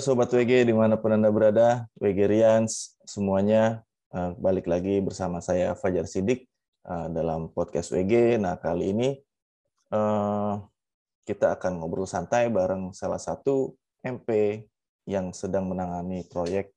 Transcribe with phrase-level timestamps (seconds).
[0.00, 3.84] Sobat WG di mana pun Anda berada, WG Rians, semuanya
[4.16, 6.48] uh, balik lagi bersama saya Fajar Sidik
[6.88, 8.40] uh, dalam podcast WG.
[8.40, 9.08] Nah kali ini
[9.92, 10.56] uh,
[11.28, 14.64] kita akan ngobrol santai bareng salah satu MP
[15.04, 16.72] yang sedang menangani proyek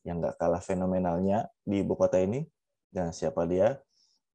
[0.00, 2.48] yang gak kalah fenomenalnya di ibu kota ini.
[2.88, 3.76] Dan siapa dia?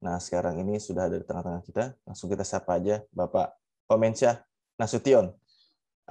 [0.06, 1.98] Nah sekarang ini sudah ada di tengah-tengah kita.
[2.06, 3.58] Langsung kita sapa aja Bapak
[3.90, 4.38] Komensyah
[4.78, 5.34] Nasution.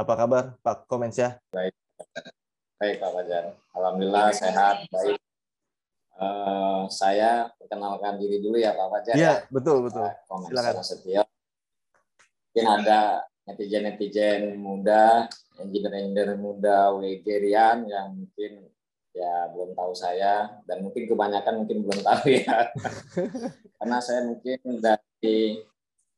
[0.01, 1.37] Apa kabar Pak Komensyah?
[1.53, 1.77] Baik,
[2.81, 3.53] baik Pak Fajar.
[3.77, 5.21] Alhamdulillah sehat, baik.
[6.17, 9.13] Uh, saya perkenalkan diri dulu ya Pak Fajar.
[9.13, 9.53] Iya, ya.
[9.53, 10.09] betul betul.
[10.09, 10.81] Uh, Silakan.
[10.81, 11.21] Setio.
[12.49, 15.29] Mungkin ada netizen-netizen muda,
[15.61, 18.73] engineer-engineer muda Wegerian yang mungkin
[19.13, 22.73] ya belum tahu saya dan mungkin kebanyakan mungkin belum tahu ya.
[23.77, 25.61] Karena saya mungkin dari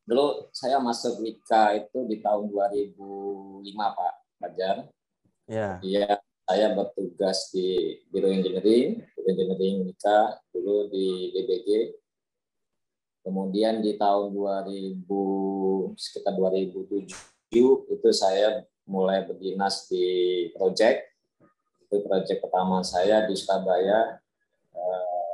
[0.03, 4.77] dulu saya masuk Wika itu di tahun 2005 Pak Fajar.
[5.47, 5.79] Ya.
[5.83, 11.69] Iya, saya bertugas di Biro Engineering, Biro Engineering Wika dulu di DBG.
[13.23, 15.07] Kemudian di tahun 2000
[15.95, 17.07] sekitar 2007
[17.87, 20.03] itu saya mulai berdinas di
[20.51, 21.07] project.
[21.87, 24.19] Itu project pertama saya di Surabaya.
[24.75, 25.33] Eh,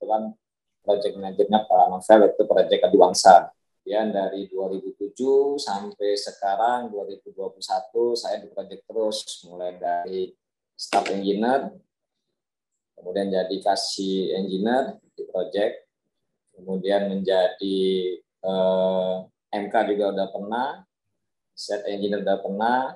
[0.00, 0.32] itu kan
[0.80, 3.52] project manajernya Pak Novel itu project Adiwangsa
[3.88, 7.56] kemudian dari 2007 sampai sekarang 2021
[8.20, 10.28] saya di project terus mulai dari
[10.76, 11.72] staff engineer
[13.00, 15.88] kemudian jadi kasih engineer di project
[16.52, 17.80] kemudian menjadi
[18.20, 19.16] eh,
[19.56, 20.68] MK juga udah pernah
[21.56, 22.92] set engineer udah pernah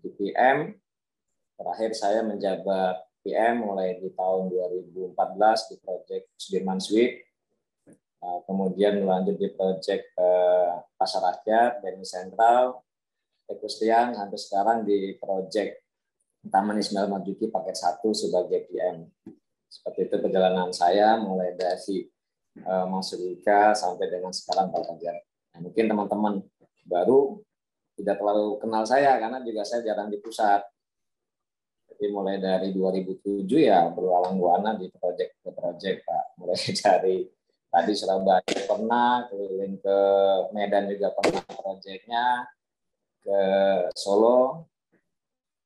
[0.00, 0.72] di PM
[1.60, 5.12] terakhir saya menjabat PM mulai di tahun 2014
[5.68, 7.31] di project Sudirman Suite
[8.22, 12.78] kemudian melanjut di proyek uh, Pasar Rakyat, Beni Sentral,
[13.50, 15.82] Ekustian, sampai sekarang di proyek
[16.46, 19.06] Taman Ismail Marzuki paket satu sebagai PM.
[19.66, 22.06] Seperti itu perjalanan saya mulai dari
[22.66, 25.16] uh, masuk IKA sampai dengan sekarang Pak Fajar.
[25.54, 26.34] Nah, mungkin teman-teman
[26.86, 27.42] baru
[27.94, 30.62] tidak terlalu kenal saya karena juga saya jarang di pusat.
[31.92, 36.24] Jadi mulai dari 2007 ya berulang buana di proyek ke proyek Pak.
[36.42, 37.16] Mulai dari
[37.72, 39.98] Tadi Surabaya pernah, keliling ke
[40.52, 42.44] Medan juga pernah proyeknya,
[43.24, 43.40] ke
[43.96, 44.68] Solo,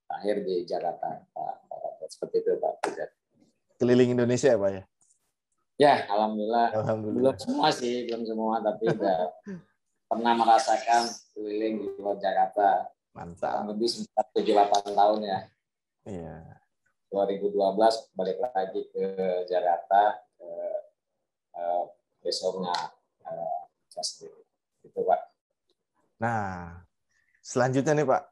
[0.06, 1.26] akhir di Jakarta.
[1.34, 1.54] Pak,
[2.06, 2.74] seperti itu Pak.
[3.82, 4.82] Keliling Indonesia ya Pak ya?
[5.76, 6.68] Ya, alhamdulillah.
[6.78, 7.34] alhamdulillah.
[7.34, 9.18] Belum semua sih, belum semua, tapi udah
[10.06, 12.86] pernah merasakan keliling di luar Jakarta.
[13.18, 13.66] Mantap.
[13.66, 15.40] Lebih sekitar 7-8 tahun ya.
[16.06, 16.36] Iya.
[17.10, 17.50] 2012
[18.14, 19.04] balik lagi ke
[19.50, 20.48] Jakarta, ke
[21.58, 21.95] uh,
[22.26, 22.74] besoknya
[23.22, 23.62] uh,
[24.82, 25.20] itu pak.
[26.18, 26.82] Nah
[27.38, 28.22] selanjutnya nih pak,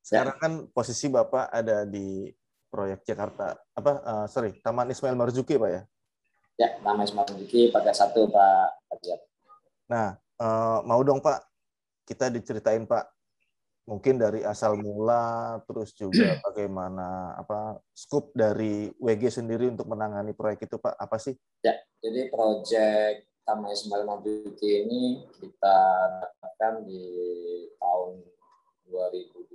[0.00, 0.42] sekarang ya.
[0.42, 2.32] kan posisi bapak ada di
[2.72, 5.82] proyek Jakarta apa uh, sorry Taman Ismail Marzuki pak ya?
[6.58, 8.82] Ya Taman Ismail Marzuki pakai satu pak
[9.86, 11.44] Nah uh, mau dong pak
[12.02, 13.13] kita diceritain pak
[13.84, 20.64] mungkin dari asal mula terus juga bagaimana apa scoop dari WG sendiri untuk menangani proyek
[20.64, 21.36] itu Pak apa sih?
[21.60, 25.78] Ya, jadi proyek Taman Ismail Marzuki ini kita
[26.24, 27.04] dapatkan di
[27.76, 28.24] tahun
[28.88, 29.52] 2020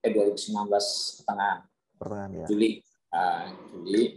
[0.00, 0.72] eh 2019
[1.20, 1.60] pertengahan.
[2.00, 2.46] Pertengahan ya.
[2.48, 2.80] Juli.
[3.12, 4.16] Nah, Juli.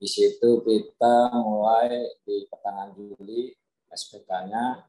[0.00, 3.52] Di situ kita mulai di pertengahan Juli
[3.92, 4.88] SPK-nya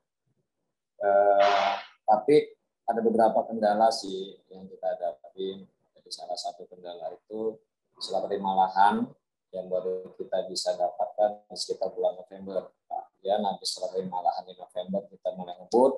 [1.03, 1.73] eh,
[2.05, 2.55] tapi
[2.85, 5.65] ada beberapa kendala sih yang kita hadapi.
[5.97, 7.57] Jadi salah satu kendala itu
[7.97, 9.09] setelah terima lahan
[9.49, 12.69] yang baru kita bisa dapatkan sekitar bulan November.
[12.85, 15.93] Kemudian nanti setelah terima lahan di November kita mulai ngebut,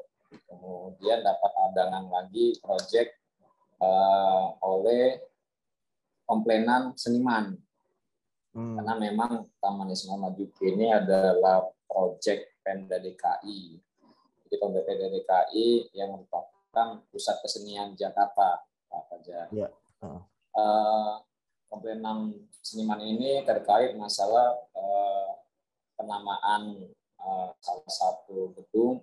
[0.48, 3.20] kemudian dapat adangan lagi proyek
[3.84, 5.20] uh, oleh
[6.24, 7.52] komplainan seniman.
[8.56, 8.80] Hmm.
[8.80, 13.87] Karena memang Taman Ismail Marzuki ini adalah proyek Pemda DKI
[14.48, 19.48] di PBPD DKI yang merupakan pusat kesenian Jakarta Pak Fajar.
[19.52, 19.70] Ya.
[20.02, 20.24] Uh.
[20.58, 21.22] Uh,
[22.68, 25.32] seniman ini terkait masalah uh,
[25.96, 29.00] penamaan uh, salah satu gedung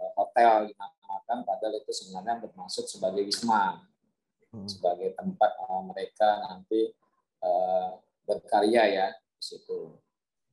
[0.00, 3.84] uh, hotel dinamakan padahal itu sebenarnya bermaksud sebagai wisma
[4.56, 4.68] hmm.
[4.68, 6.92] sebagai tempat uh, mereka nanti
[7.44, 9.96] uh, berkarya ya di situ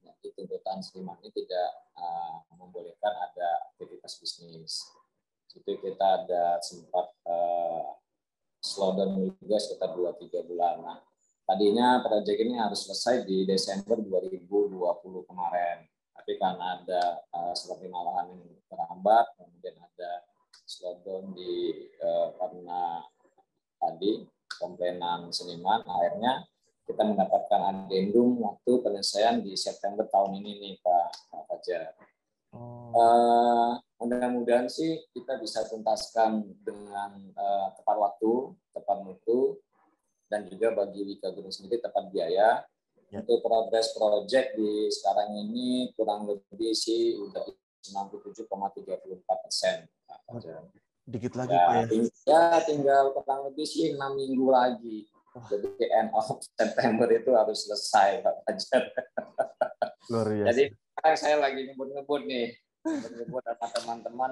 [0.06, 4.86] jadi tuntutan seniman ini tidak uh, membolehkan ada aktivitas bisnis.
[5.56, 7.96] Itu kita ada sempat uh,
[8.62, 10.76] slowdown juga sekitar 2-3 bulan.
[10.84, 11.00] Nah,
[11.48, 14.50] tadinya proyek ini harus selesai di Desember 2020
[15.30, 15.86] kemarin.
[16.14, 20.26] Tapi karena ada uh, seperti malahan yang terhambat, kemudian ada
[20.66, 23.06] shutdown di uh, karena
[23.78, 24.26] tadi
[24.58, 26.48] komplainan seniman akhirnya
[26.86, 31.84] kita mendapatkan adendum waktu penyelesaian di September tahun ini nih Pak, Pak Fajar.
[32.54, 32.94] Oh.
[32.96, 39.58] Uh, mudah-mudahan sih kita bisa tuntaskan dengan uh, tepat waktu, tepat mutu,
[40.30, 42.64] dan juga bagi Wika Gunung sendiri tepat biaya.
[43.10, 43.22] Ya.
[43.22, 47.46] Untuk progres proyek di sekarang ini kurang lebih sih udah
[47.86, 49.86] 67,34 persen.
[51.06, 52.02] Dikit lagi ya, Pak ya?
[52.26, 55.06] Ya tinggal kurang lebih sih enam minggu lagi
[55.52, 58.84] jadi end of September itu harus selesai Pak Fajar.
[60.12, 60.48] Luar biasa.
[60.54, 62.48] Jadi sekarang saya lagi ngebut-ngebut nih,
[62.88, 64.32] ngebut-ngebut sama teman-teman.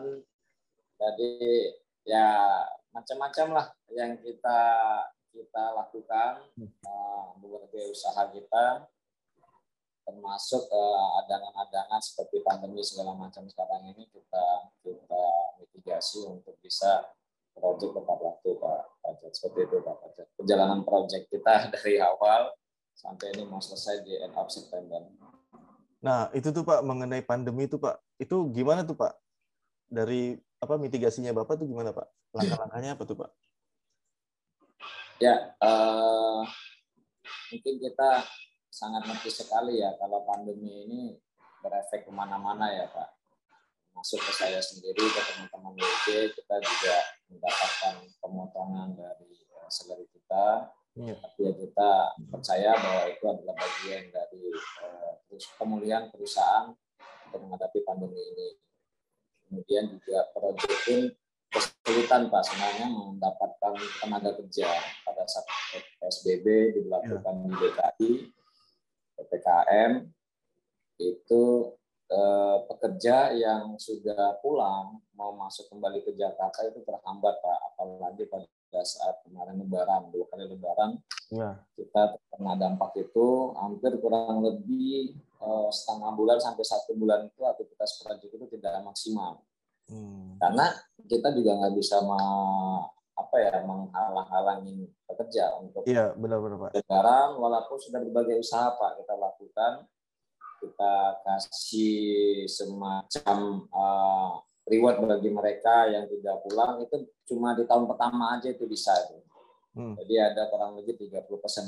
[0.96, 1.32] Jadi
[2.08, 2.28] ya
[2.96, 4.60] macam-macam lah yang kita
[5.34, 6.46] kita lakukan
[6.86, 7.34] uh,
[7.90, 8.86] usaha kita
[10.04, 14.46] termasuk uh, adangan-adangan seperti pandemi segala macam sekarang ini kita
[14.84, 15.26] kita
[15.58, 17.08] mitigasi untuk bisa
[17.56, 19.30] proyek tepat waktu Pak Fajar.
[19.30, 20.25] Seperti itu Pak Fajar.
[20.33, 22.50] Perjalanan proyek kita dari awal
[22.94, 25.01] sampai ini mau selesai di end of September.
[26.04, 28.01] Nah, itu tuh Pak mengenai pandemi itu Pak.
[28.18, 29.13] Itu gimana tuh Pak?
[29.88, 32.07] Dari apa mitigasinya Bapak tuh gimana Pak?
[32.33, 33.31] Langkah-langkahnya apa tuh Pak?
[35.21, 36.44] Ya, uh,
[37.54, 38.25] mungkin kita
[38.74, 41.01] sangat ngerti sekali ya kalau pandemi ini
[41.62, 43.23] berefek ke mana-mana ya Pak
[43.94, 46.95] masuk ke saya sendiri ke teman-teman WG kita juga
[47.30, 51.18] mendapatkan pemotongan dari uh, salary kita yeah.
[51.18, 51.90] tapi ya kita
[52.30, 54.45] percaya bahwa itu adalah bagian dari
[54.81, 55.13] uh,
[55.57, 56.74] pemulihan perusahaan
[57.30, 58.50] untuk menghadapi pandemi ini
[59.50, 61.01] kemudian juga proyek pun
[61.54, 64.69] kesulitan Pak sebenarnya mendapatkan tenaga kerja
[65.06, 65.45] pada saat
[66.01, 67.45] PSBB dilakukan yeah.
[67.45, 68.12] di DKI
[69.13, 69.92] PPKM
[70.98, 71.44] itu
[72.13, 77.57] eh, pekerja yang sudah pulang mau masuk kembali ke Jakarta itu terhambat Pak.
[77.74, 80.98] Apalagi pada saat kemarin Lebaran dua kali Lebaran
[81.33, 81.57] ya.
[81.74, 83.57] kita terkena dampak itu.
[83.57, 89.42] Hampir kurang lebih eh, setengah bulan sampai satu bulan itu aktivitas proyek itu tidak maksimal.
[89.83, 90.39] Hmm.
[90.39, 90.71] karena
[91.12, 92.16] kita juga nggak bisa ma
[93.13, 96.71] apa ya menghalang-halangi pekerja untuk iya benar-benar pak.
[96.80, 99.83] lebaran walaupun sudah berbagai usaha pak kita lakukan
[100.63, 100.94] kita
[101.27, 108.48] kasih semacam uh, reward bagi mereka yang tidak pulang itu cuma di tahun pertama aja
[108.48, 109.19] itu bisa itu.
[109.74, 109.98] Hmm.
[109.98, 111.25] Jadi ada kurang lebih 30%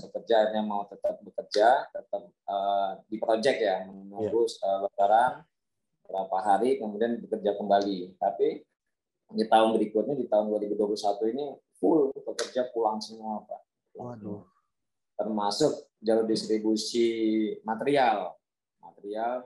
[0.08, 4.62] pekerja yang mau tetap bekerja, tetap uh, di project ya, menunggu yeah.
[4.62, 5.34] uh, lebaran
[6.06, 8.14] berapa hari kemudian bekerja kembali.
[8.22, 8.62] Tapi
[9.34, 11.46] di tahun berikutnya di tahun 2021 ini
[11.82, 13.62] full pekerja pulang semua, Pak.
[13.98, 14.46] Waduh.
[15.18, 17.10] Termasuk jalur distribusi
[17.66, 18.38] material
[18.86, 19.46] material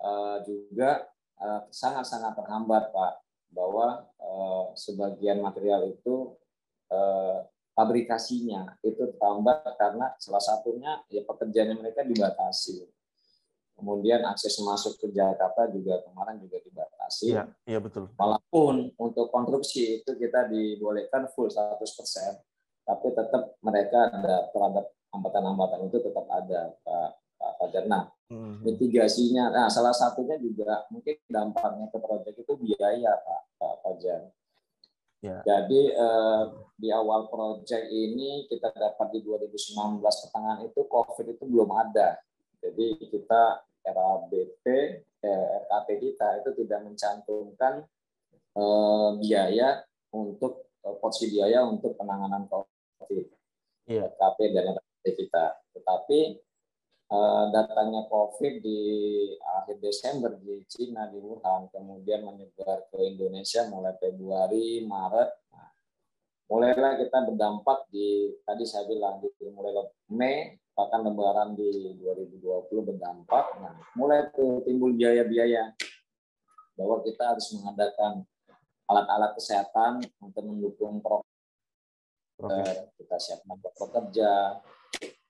[0.00, 1.06] uh, juga
[1.42, 3.12] uh, sangat-sangat terhambat Pak
[3.50, 6.38] bahwa uh, sebagian material itu
[6.90, 7.42] uh,
[7.74, 12.86] fabrikasinya itu terhambat karena salah satunya ya pekerjaannya mereka dibatasi.
[13.80, 17.32] Kemudian akses masuk ke Jakarta juga kemarin juga dibatasi.
[17.32, 18.12] Iya, iya betul.
[18.12, 21.80] Walaupun untuk konstruksi itu kita dibolehkan full 100%,
[22.84, 24.84] tapi tetap mereka ada terhadap
[25.16, 27.84] hambatan-hambatan itu tetap ada Pak Pak Fajar.
[27.88, 28.60] Nah, hmm.
[28.60, 34.20] mitigasinya, nah salah satunya juga mungkin dampaknya ke proyek itu biaya Pak Pak Fajar.
[35.20, 35.44] Ya.
[35.44, 36.42] Jadi eh,
[36.80, 42.16] di awal proyek ini kita dapat di 2019 pertengahan itu COVID itu belum ada.
[42.60, 44.64] Jadi kita RABP,
[45.24, 47.84] eh, RKP kita itu tidak mencantumkan
[48.56, 49.84] eh, biaya
[50.16, 53.26] untuk eh, porsi biaya untuk penanganan COVID.
[53.92, 54.08] Ya.
[54.08, 55.44] RKP dan RKP kita.
[55.76, 56.39] Tetapi
[57.10, 58.80] Eh, datangnya COVID di
[59.42, 65.30] akhir Desember di Cina di Wuhan, kemudian menyebar ke Indonesia mulai Februari, Maret.
[65.50, 65.74] Nah,
[66.54, 73.58] mulailah kita berdampak di tadi saya bilang di mulai Mei bahkan Lebaran di 2020 berdampak.
[73.58, 75.74] Nah, mulai tuh timbul biaya-biaya
[76.78, 78.22] bahwa kita harus mengadakan
[78.86, 81.26] alat-alat kesehatan untuk mendukung program
[82.94, 84.62] kita siapkan pekerja,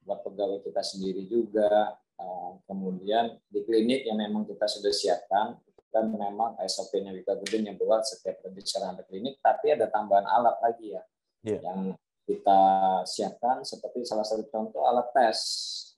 [0.05, 1.97] buat pegawai kita sendiri juga.
[2.21, 5.57] Eh, kemudian di klinik yang memang kita sudah siapkan,
[5.91, 10.57] kan memang SOP-nya Wika Gudin yang buat setiap pembicaraan di klinik, tapi ada tambahan alat
[10.63, 11.03] lagi ya
[11.45, 11.61] yeah.
[11.61, 11.81] yang
[12.29, 12.61] kita
[13.09, 15.39] siapkan seperti salah satu contoh alat tes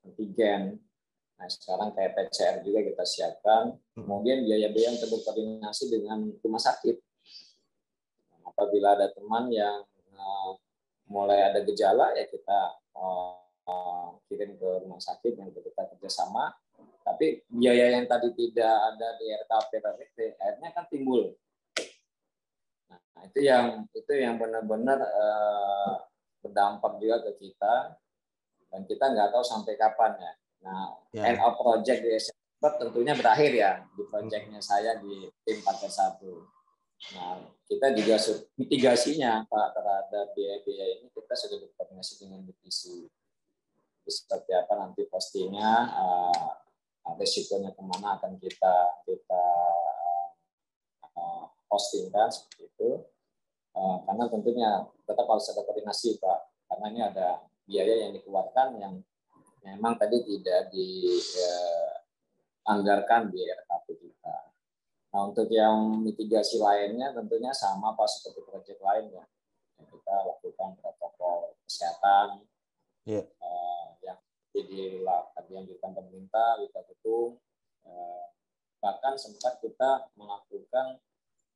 [0.06, 0.80] antigen.
[1.36, 3.76] Nah sekarang kayak PCR juga kita siapkan.
[3.76, 4.06] Hmm.
[4.06, 6.96] Kemudian biaya-biaya untuk berkoordinasi dengan rumah sakit.
[8.48, 9.84] Apabila ada teman yang
[10.16, 10.56] uh,
[11.10, 12.60] mulai ada gejala ya kita
[12.96, 16.50] uh, Eh, kirim ke rumah sakit yang kita kerjasama,
[17.06, 21.30] tapi biaya yang tadi tidak ada di RKP RKP, akhirnya kan timbul.
[22.90, 25.94] Nah, itu yang itu yang benar-benar uh,
[26.42, 28.02] berdampak juga ke kita
[28.74, 30.32] dan kita nggak tahu sampai kapan ya.
[30.66, 31.22] Nah, ya.
[31.30, 36.18] end of project di SMP tentunya berakhir ya di projectnya saya di tim 41.
[37.14, 38.18] Nah, kita juga
[38.58, 43.06] mitigasinya Pak terhadap biaya-biaya ini kita sudah berkoordinasi dengan divisi.
[44.06, 46.50] Seperti apa nanti postingnya, uh,
[47.18, 49.44] resikonya ke mana akan kita kita
[51.14, 53.04] uh, postingkan seperti itu.
[53.72, 59.00] Uh, karena tentunya tetap harus ada koordinasi Pak, karena ini ada biaya yang dikeluarkan yang
[59.64, 64.36] memang tadi tidak dianggarkan di RKP kita.
[65.12, 69.24] Nah untuk yang mitigasi lainnya tentunya sama Pak seperti proyek lainnya.
[69.78, 72.44] Yang kita lakukan protokol kesehatan
[73.06, 73.24] yeah.
[73.42, 74.18] uh, yang
[75.52, 77.36] dianjurkan pemerintah, kita dukung.
[77.84, 78.24] Uh,
[78.80, 80.98] bahkan sempat kita melakukan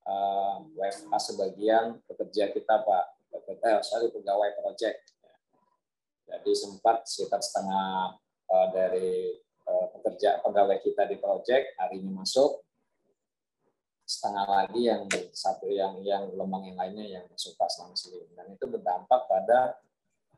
[0.07, 5.03] uh, eh, WFH sebagian pekerja kita Pak, eh, sorry pegawai proyek
[6.27, 8.19] jadi sempat sekitar setengah
[8.51, 12.67] uh, dari uh, pekerja pegawai kita di proyek hari ini masuk,
[14.03, 18.67] setengah lagi yang satu yang yang gelombang yang lainnya yang masuk pas langsung dan itu
[18.67, 19.79] berdampak pada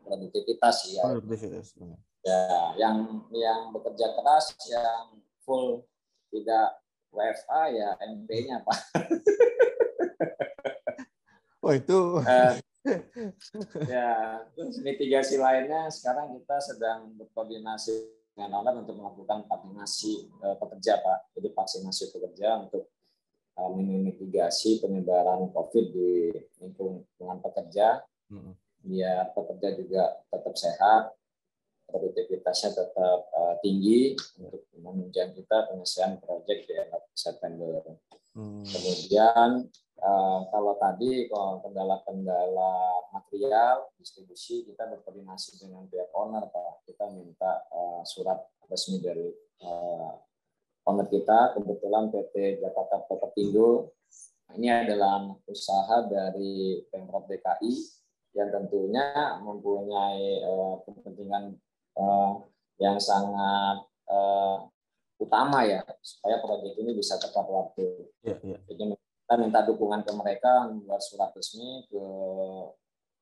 [0.09, 1.05] produktivitas ya.
[1.05, 1.77] Produktivitas.
[2.25, 2.41] Ya,
[2.81, 5.85] yang yang bekerja keras, yang full
[6.33, 6.81] tidak
[7.13, 8.79] WFA ya MP-nya Pak.
[11.59, 12.23] Oh itu.
[12.23, 12.55] Uh,
[13.93, 21.03] ya, terus mitigasi lainnya sekarang kita sedang berkoordinasi dengan owner untuk melakukan vaksinasi uh, pekerja,
[21.03, 21.35] Pak.
[21.37, 22.89] Jadi vaksinasi pekerja untuk
[23.59, 26.31] uh, memitigasi penyebaran COVID di
[26.63, 28.55] lingkungan pekerja, hmm.
[28.83, 31.03] Biar pekerja juga tetap sehat,
[31.89, 36.75] produktivitasnya tetap uh, tinggi untuk menunjang kita penyelesaian proyek di
[37.17, 37.83] September.
[38.37, 38.63] Hmm.
[38.63, 39.67] Kemudian
[39.99, 46.87] Uh, kalau tadi kalau kendala-kendala material distribusi kita berkoordinasi dengan pihak owner Pak.
[46.87, 48.39] Kita minta uh, surat
[48.71, 49.27] resmi dari
[49.67, 50.15] uh,
[50.87, 53.91] owner kita kebetulan PT Jakarta Propertindo.
[54.55, 57.98] Ini adalah usaha dari Pemprov DKI
[58.37, 61.57] yang tentunya mempunyai uh, kepentingan
[61.97, 62.45] uh,
[62.79, 64.69] yang sangat uh,
[65.19, 68.07] utama ya supaya proyek ini bisa tepat waktu.
[68.23, 68.61] Yeah, yeah.
[68.71, 72.05] Jadi kita minta dukungan ke mereka membuat surat resmi ke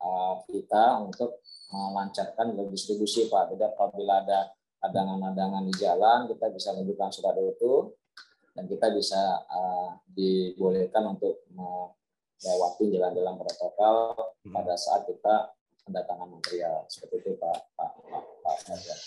[0.02, 1.40] uh, kita untuk
[1.72, 3.56] melancarkan distribusi Pak.
[3.56, 4.54] Jadi apabila ada
[4.86, 7.90] adangan-adangan di jalan, kita bisa menunjukkan surat itu
[8.54, 11.44] dan kita bisa uh, dibolehkan untuk
[12.44, 13.96] melewati jalan-jalan protokol
[14.44, 14.52] hmm.
[14.52, 17.90] pada saat kita kedatangan material seperti itu Pak Pak
[18.42, 18.98] Pak, Pak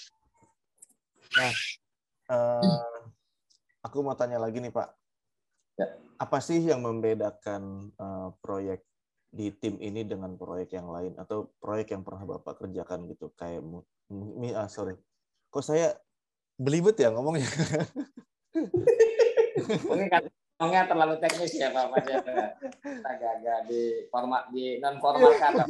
[1.30, 1.54] Nah,
[2.34, 3.06] uh,
[3.86, 4.90] aku mau tanya lagi nih Pak.
[5.78, 5.94] Ya.
[6.18, 8.82] Apa sih yang membedakan uh, proyek
[9.30, 13.62] di tim ini dengan proyek yang lain atau proyek yang pernah Bapak kerjakan gitu kayak
[14.10, 14.98] mi ah, sorry.
[15.54, 15.94] Kok saya
[16.58, 17.46] belibet ya ngomongnya?
[19.90, 20.10] Mungkin
[20.60, 22.20] ngomongnya terlalu teknis ya Pak Fajar.
[22.84, 25.64] Agak-agak di format di non formal kata.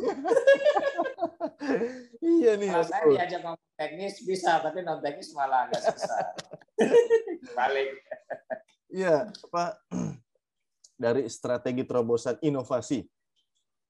[2.25, 2.73] iya nih.
[2.73, 6.33] Kalau saya diajak ngomong teknis bisa, tapi non teknis malah agak susah.
[7.53, 8.01] Balik.
[8.89, 9.77] Iya, apa
[10.97, 13.05] dari strategi terobosan inovasi.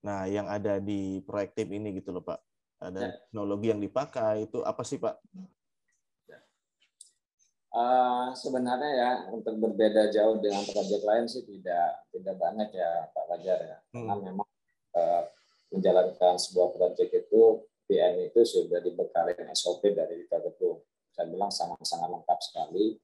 [0.04, 2.40] Nah, yang ada di proyek tim ini gitu loh, Pak.
[2.80, 3.12] Ada ya.
[3.16, 5.16] teknologi yang dipakai itu apa sih, Pak?
[7.70, 13.26] Uh, sebenarnya ya untuk berbeda jauh dengan proyek lain sih tidak tidak banyak ya Pak
[13.30, 13.78] Fajar ya.
[13.94, 14.10] Hmm.
[14.10, 14.50] Karena memang
[14.98, 15.24] uh,
[15.70, 17.42] menjalankan sebuah proyek itu
[17.86, 20.82] PM itu sudah dibekali SOP dari kita betul.
[21.14, 22.98] Saya bilang sangat-sangat lengkap sekali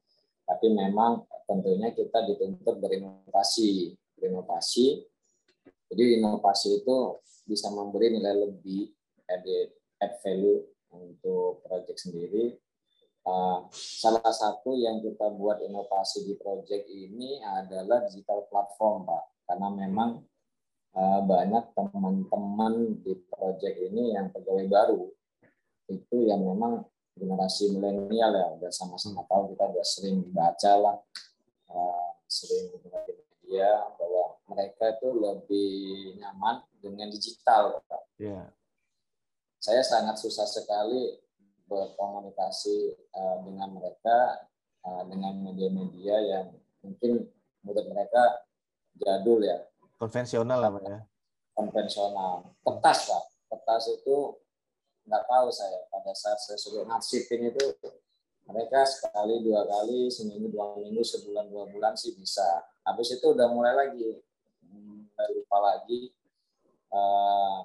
[0.46, 5.02] tapi memang tentunya kita dituntut berinovasi berinovasi
[5.90, 6.98] jadi inovasi itu
[7.50, 8.94] bisa memberi nilai lebih
[9.26, 10.62] added add value
[10.94, 12.56] untuk proyek sendiri
[13.25, 19.24] uh, salah satu yang kita buat inovasi di proyek ini adalah digital platform pak.
[19.46, 20.22] Karena memang
[20.98, 25.01] uh, banyak teman-teman di proyek ini yang pegawai baru.
[25.89, 30.96] Itu yang memang generasi milenial ya udah sama-sama tahu kita udah sering baca lah
[31.72, 35.72] uh, sering di media bahwa mereka itu lebih
[36.20, 37.79] nyaman dengan digital
[38.15, 38.48] Yeah.
[39.60, 41.20] Saya sangat susah sekali
[41.66, 44.48] berkomunikasi uh, dengan mereka
[44.86, 46.48] uh, dengan media-media yang
[46.86, 47.26] mungkin
[47.66, 48.24] menurut mereka
[49.02, 49.58] jadul ya.
[49.98, 51.00] Konvensional lah ya.
[51.58, 52.54] Konvensional.
[52.62, 53.24] Kertas pak.
[53.50, 54.38] Kertas itu
[55.10, 55.80] nggak tahu saya.
[55.90, 57.66] Pada saat saya suruh ngasipin itu
[58.46, 62.46] mereka sekali dua kali seminggu dua minggu sebulan dua bulan sih bisa.
[62.86, 64.22] Habis itu udah mulai lagi.
[65.16, 66.12] Lupa lagi
[66.92, 67.64] uh,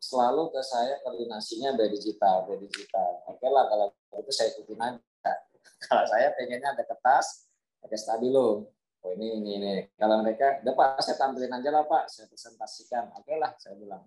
[0.00, 3.20] selalu ke saya koordinasinya by digital, by digital.
[3.28, 4.98] Oke lah kalau itu saya ikutin aja.
[5.80, 7.48] Kalau saya pengennya ada kertas,
[7.80, 8.68] pakai stabilo.
[9.00, 9.72] Oh ini ini ini.
[9.96, 13.08] Kalau mereka, Pak, saya tampilin aja lah Pak, saya presentasikan.
[13.16, 14.04] Oke lah, saya bilang.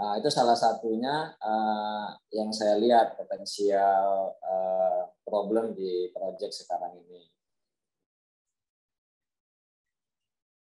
[0.00, 7.28] Nah, itu salah satunya uh, yang saya lihat potensial uh, problem di proyek sekarang ini.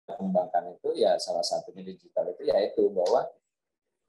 [0.06, 3.26] Kembangkan itu ya salah satunya digital itu yaitu bahwa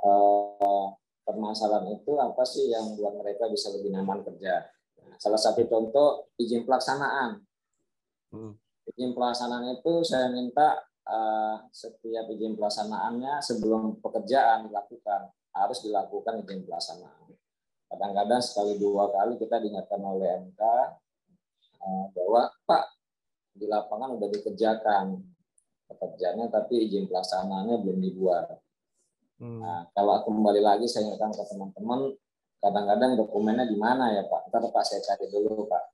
[0.03, 0.87] uh,
[1.25, 4.67] permasalahan itu apa sih yang buat mereka bisa lebih nyaman kerja.
[5.05, 7.41] Nah, salah satu contoh izin pelaksanaan.
[8.35, 8.53] Hmm.
[8.91, 16.69] Izin pelaksanaan itu saya minta uh, setiap izin pelaksanaannya sebelum pekerjaan dilakukan harus dilakukan izin
[16.69, 17.33] pelaksanaan.
[17.89, 20.63] Kadang-kadang sekali dua kali kita diingatkan oleh MK
[21.81, 22.85] uh, bahwa Pak
[23.55, 25.15] di lapangan sudah dikerjakan
[25.87, 28.59] pekerjaannya tapi izin pelaksanaannya belum dibuat.
[29.45, 29.61] Hmm.
[29.61, 32.17] Nah, kalau kembali lagi saya ingatkan ke teman-teman,
[32.65, 34.49] kadang-kadang dokumennya di mana ya Pak?
[34.49, 35.85] Ntar Pak saya cari dulu Pak.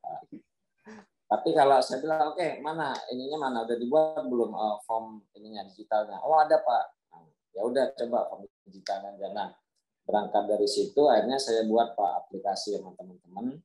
[1.30, 5.62] Tapi kalau saya bilang, oke, okay, mana ininya mana udah dibuat belum uh, form ininya
[5.62, 6.19] digitalnya?
[6.26, 6.85] Oh ada pak.
[7.14, 7.23] Nah,
[7.54, 9.30] ya udah coba form digitalnya.
[9.30, 9.54] Nah
[10.02, 13.62] berangkat dari situ akhirnya saya buat pak aplikasi sama teman-teman.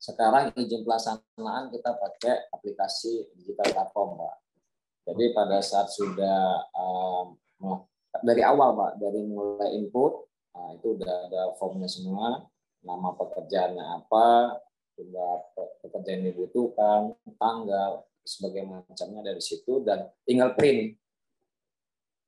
[0.00, 4.36] Sekarang izin pelaksanaan kita pakai aplikasi digital platform pak.
[5.12, 7.36] Jadi pada saat sudah um,
[8.24, 10.12] dari awal pak, dari mulai input,
[10.54, 12.42] nah, itu udah ada formnya semua,
[12.82, 14.58] nama pekerjaannya apa,
[14.98, 15.34] jumlah
[15.86, 21.00] pekerja yang dibutuhkan, tanggal, sebagai macamnya dari situ dan tinggal print.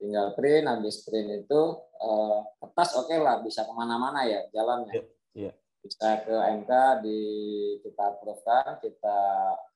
[0.00, 1.60] Tinggal print, habis print itu
[2.00, 4.96] uh, kertas oke okay lah bisa ke mana-mana ya jalannya.
[4.96, 5.52] Yeah.
[5.52, 5.54] Yeah.
[5.80, 6.72] Bisa ke MK
[7.04, 7.20] di
[7.84, 8.44] kita approve
[8.84, 9.18] kita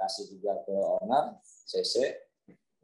[0.01, 2.13] kasih juga ke owner CC.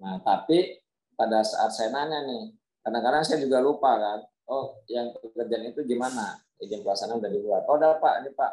[0.00, 0.80] Nah tapi
[1.16, 2.44] pada saat saya nanya nih,
[2.80, 4.18] kadang-kadang saya juga lupa kan,
[4.50, 6.40] oh yang pekerjaan itu gimana?
[6.60, 7.62] Izin pelaksanaan udah dibuat.
[7.68, 8.52] Oh udah Pak, ini Pak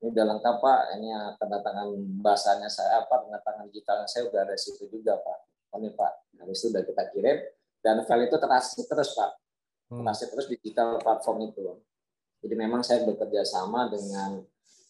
[0.00, 1.92] ini udah lengkap Pak, ini tanda tangan
[2.24, 5.38] bahasanya saya apa, tanda tangan digitalnya saya udah ada situ juga Pak.
[5.76, 7.36] Oh ini Pak, habis itu udah kita kirim
[7.84, 9.30] dan file itu terasi terus Pak,
[9.92, 10.00] hmm.
[10.00, 11.76] terasi terus digital platform itu.
[12.40, 14.40] Jadi memang saya bekerja sama dengan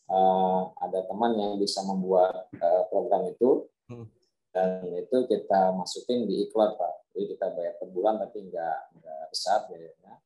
[0.06, 4.06] uh, ada teman yang bisa membuat uh, program itu hmm.
[4.50, 7.14] Dan itu kita masukin di iklan Pak.
[7.14, 10.18] Jadi kita bayar per bulan tapi nggak nggak besar biayanya.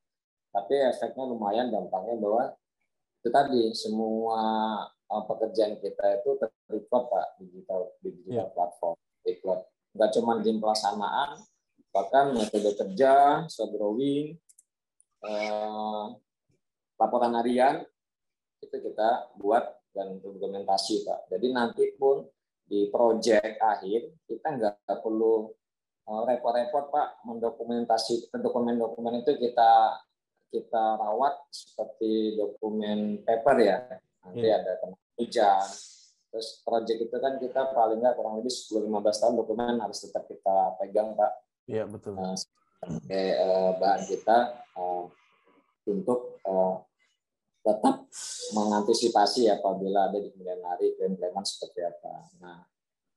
[0.54, 2.54] Tapi efeknya lumayan dampaknya bahwa
[3.24, 4.40] itu tadi semua
[5.08, 8.52] uh, pekerjaan kita itu terrecord pak digital di digital yeah.
[8.52, 9.60] platform record
[9.96, 11.30] nggak cuma di pelaksanaan
[11.88, 14.36] bahkan metode kerja short drawing
[15.24, 16.12] uh,
[17.00, 17.80] laporan harian
[18.60, 22.28] itu kita buat dan dokumentasi pak jadi nanti pun
[22.64, 25.52] di proyek akhir kita nggak perlu
[26.08, 30.00] uh, repot-repot pak mendokumentasi dokumen-dokumen itu kita
[30.54, 33.78] kita rawat seperti dokumen paper ya.
[34.22, 34.62] Nanti yeah.
[34.62, 35.66] ada teman hujan.
[36.30, 38.90] Terus proyek itu kan kita paling nggak kurang lebih 10-15
[39.22, 41.32] tahun dokumen harus tetap kita pegang, Pak.
[41.70, 42.18] Iya, betul.
[42.18, 44.38] Nah, sebagai uh, bahan kita
[44.74, 45.04] uh,
[45.86, 46.82] untuk uh,
[47.64, 48.04] tetap
[48.52, 52.28] mengantisipasi apabila ada di kemudian hari klaim-klaiman seperti apa.
[52.44, 52.60] Nah,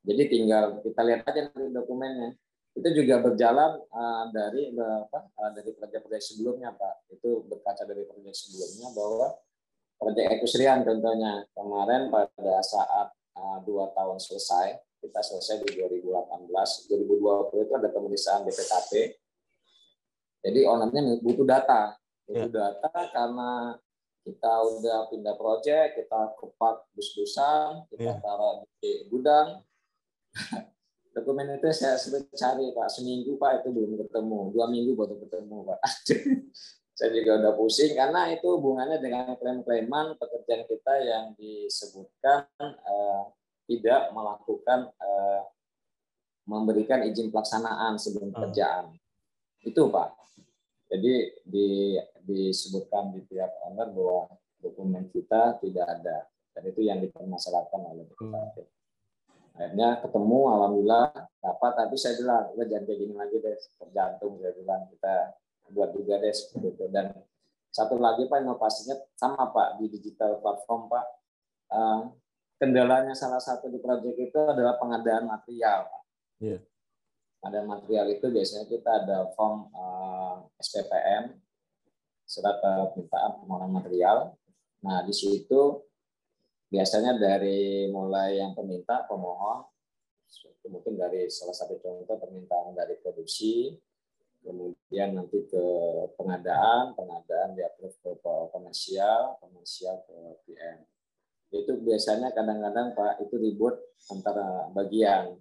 [0.07, 2.39] jadi tinggal kita lihat aja nanti dokumennya
[2.77, 8.37] itu juga berjalan uh, dari apa uh, dari proyek-proyek sebelumnya Pak itu berkaca dari proyek
[8.37, 9.27] sebelumnya bahwa
[9.97, 17.65] proyek Ekusrian contohnya kemarin pada saat uh, dua tahun selesai kita selesai di 2018 2020
[17.65, 18.91] itu ada pemeriksaan BPKP
[20.45, 21.97] jadi ownernya butuh data
[22.29, 22.77] butuh ya.
[22.77, 23.73] data karena
[24.27, 28.19] kita udah pindah proyek kita kepak bus-busan kita ya.
[28.19, 29.63] taruh di gudang
[31.15, 35.57] dokumen itu saya sudah cari pak seminggu pak itu belum ketemu dua minggu baru ketemu
[35.63, 35.79] pak
[36.97, 43.23] saya juga udah pusing karena itu hubungannya dengan klaim-klaiman pekerjaan kita yang disebutkan eh,
[43.69, 45.41] tidak melakukan eh,
[46.47, 48.35] memberikan izin pelaksanaan sebelum hmm.
[48.35, 49.69] pekerjaan hmm.
[49.69, 50.16] itu pak
[50.87, 54.31] jadi di, disebutkan di pihak owner bahwa
[54.63, 56.27] dokumen kita tidak ada.
[56.55, 58.55] Dan itu yang dipermasalahkan oleh BKP.
[58.65, 58.75] Hmm
[59.57, 61.05] akhirnya ketemu alhamdulillah
[61.41, 61.71] dapat.
[61.73, 65.15] Tapi saya bilang udah jangan kayak gini lagi deh tergantung saya bilang kita
[65.73, 67.05] buat juga deh seperti itu dan
[67.73, 71.05] satu lagi pak inovasinya sama pak di digital platform pak.
[71.67, 72.13] Uh,
[72.61, 76.03] kendalanya salah satu di proyek itu adalah pengadaan material pak.
[76.37, 76.61] Yeah.
[77.47, 81.23] Ada material itu biasanya kita ada form uh, eh, SPPM
[82.27, 84.35] surat permintaan permohonan material
[84.83, 85.81] nah di situ
[86.67, 89.63] biasanya dari mulai yang peminta pemohon
[90.67, 93.71] mungkin dari salah satu contoh permintaan dari produksi
[94.47, 95.65] kemudian nanti ke
[96.15, 97.63] pengadaan, pengadaan di
[97.99, 100.87] ke komersial, komersial ke PM.
[101.51, 103.75] Itu biasanya kadang-kadang Pak itu ribut
[104.07, 105.35] antara bagian.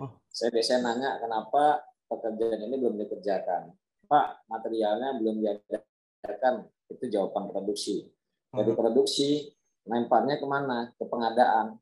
[0.00, 0.10] Oh.
[0.32, 3.76] Saya biasanya nanya kenapa pekerjaan ini belum dikerjakan.
[4.08, 6.66] Pak, materialnya belum diadakan.
[6.90, 8.08] Itu jawaban produksi.
[8.50, 8.80] Dari hmm.
[8.80, 9.46] produksi,
[9.86, 10.90] lemparnya ke mana?
[10.96, 11.78] Ke pengadaan.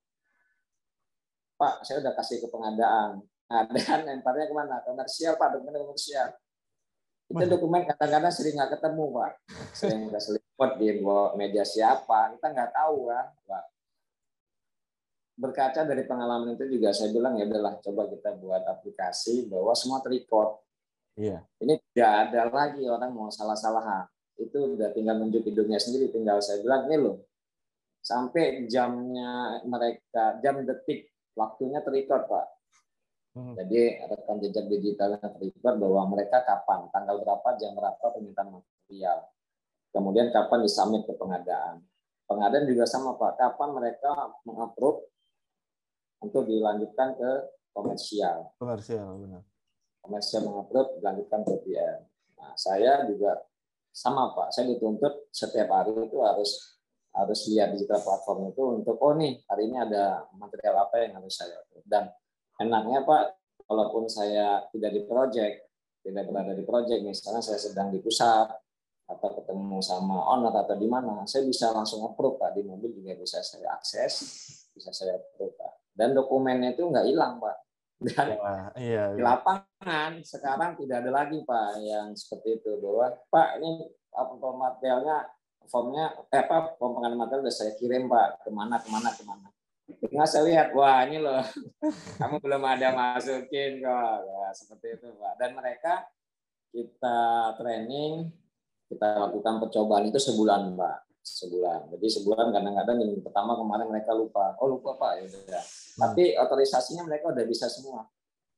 [1.56, 3.24] Pak, saya udah kasih ke pengadaan.
[3.48, 4.84] Pengadaan lemparnya ke mana?
[4.84, 6.28] Komersial, Pak, dokumen komersial.
[7.28, 9.32] Itu dokumen kadang-kadang sering nggak ketemu, Pak.
[9.72, 11.00] Sering nggak seliput di
[11.40, 13.64] media siapa, kita nggak tahu kan, Pak.
[15.38, 20.02] Berkaca dari pengalaman itu juga saya bilang ya udahlah coba kita buat aplikasi bahwa semua
[20.02, 20.58] terrecord.
[21.14, 21.46] Iya.
[21.62, 24.10] Ini tidak ada lagi orang mau salah-salahan.
[24.34, 27.22] Itu udah tinggal nunjuk hidungnya sendiri, tinggal saya bilang ini loh.
[28.02, 32.58] Sampai jamnya mereka, jam detik waktunya terrecord, Pak
[33.38, 33.54] Hmm.
[33.54, 39.30] Jadi rekam jejak digitalnya terlibat bahwa mereka kapan, tanggal berapa, jam berapa permintaan material.
[39.94, 41.78] Kemudian kapan disamit ke pengadaan.
[42.26, 44.10] Pengadaan juga sama Pak, kapan mereka
[44.42, 45.06] mengupload
[46.22, 47.30] untuk dilanjutkan ke
[47.70, 48.54] komersial.
[48.58, 49.42] Komersial, benar.
[50.02, 51.98] Komersial mengupload, dilanjutkan ke PM.
[52.38, 53.38] Nah, saya juga
[53.90, 56.78] sama Pak, saya dituntut setiap hari itu harus
[57.18, 61.34] harus lihat digital platform itu untuk oh nih hari ini ada material apa yang harus
[61.34, 62.12] saya dan
[62.60, 63.24] enaknya Pak,
[63.64, 65.56] walaupun saya tidak di project,
[66.04, 68.50] tidak berada di project, misalnya saya sedang di pusat
[69.08, 73.16] atau ketemu sama owner atau di mana, saya bisa langsung approve Pak di mobil juga
[73.16, 74.20] bisa saya akses,
[74.76, 75.72] bisa saya approve Pak.
[75.98, 77.56] Dan dokumennya itu nggak hilang Pak.
[77.98, 79.26] Dan ya, iya, di iya.
[79.26, 85.26] lapangan sekarang tidak ada lagi Pak yang seperti itu bahwa Pak ini apa materialnya
[85.66, 89.50] formnya eh, apa pengadaan material sudah saya kirim Pak ke mana ke mana ke mana
[89.88, 91.40] Nggak saya lihat, wah ini loh,
[92.20, 94.16] kamu belum ada masukin kok.
[94.20, 95.40] Ya, seperti itu Pak.
[95.40, 96.04] Dan mereka
[96.68, 98.28] kita training,
[98.92, 100.98] kita lakukan percobaan itu sebulan Pak.
[101.24, 101.88] Sebulan.
[101.96, 104.60] Jadi sebulan kadang-kadang minggu pertama kemarin mereka lupa.
[104.60, 105.64] Oh lupa Pak, ya udah.
[105.98, 108.06] Tapi otorisasinya mereka udah bisa semua.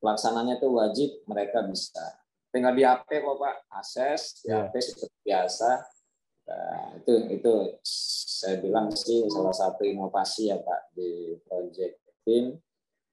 [0.00, 2.04] Pelaksananya itu wajib, mereka bisa.
[2.52, 4.68] Tinggal di HP kok Pak, akses, di yeah.
[4.68, 5.70] HP seperti biasa
[6.50, 7.52] Nah, itu itu
[7.86, 12.58] saya bilang sih salah satu inovasi ya Pak di project team.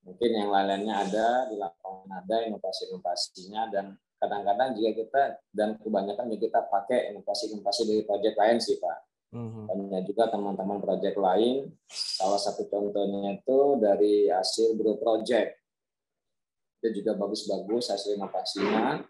[0.01, 6.41] Mungkin yang lain-lainnya ada di lapangan ada inovasi-inovasinya dan kadang-kadang juga kita dan kebanyakan juga
[6.49, 8.97] kita pakai inovasi-inovasi dari project lain sih Pak.
[9.27, 9.63] Mm-hmm.
[9.67, 11.71] Banyak juga teman-teman project lain.
[11.91, 15.59] Salah satu contohnya itu dari hasil grup project.
[16.79, 19.03] Itu juga bagus-bagus hasil inovasinya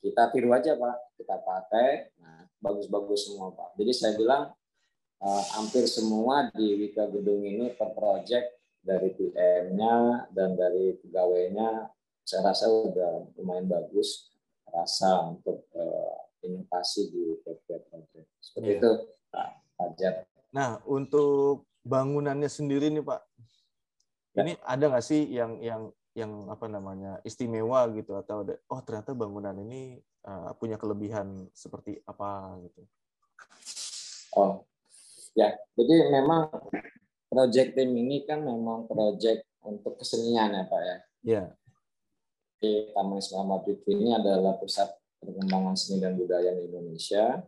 [0.00, 4.42] kita tiru aja pak kita pakai nah bagus-bagus semua pak jadi saya bilang
[5.20, 11.92] uh, hampir semua di Wika Gedung ini per project dari PM-nya dan dari pegawainya
[12.24, 14.32] saya rasa udah lumayan bagus
[14.72, 17.92] rasa untuk uh, inovasi di project
[18.40, 18.80] seperti yeah.
[18.80, 18.90] itu
[20.50, 23.20] Nah untuk bangunannya sendiri nih Pak,
[24.36, 24.40] ya.
[24.44, 29.14] ini ada nggak sih yang yang yang apa namanya istimewa gitu atau ada, oh ternyata
[29.14, 32.82] bangunan ini uh, punya kelebihan seperti apa gitu.
[34.34, 34.66] Oh
[35.38, 36.50] ya, jadi memang
[37.30, 40.96] project tim ini kan memang project untuk kesenian ya Pak ya.
[41.20, 41.44] Iya.
[42.92, 47.40] Taman Islam ini adalah pusat perkembangan seni dan budaya di Indonesia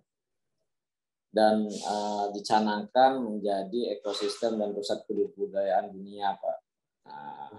[1.33, 6.63] dan uh, dicanangkan menjadi ekosistem dan pusat kebudayaan dunia Pak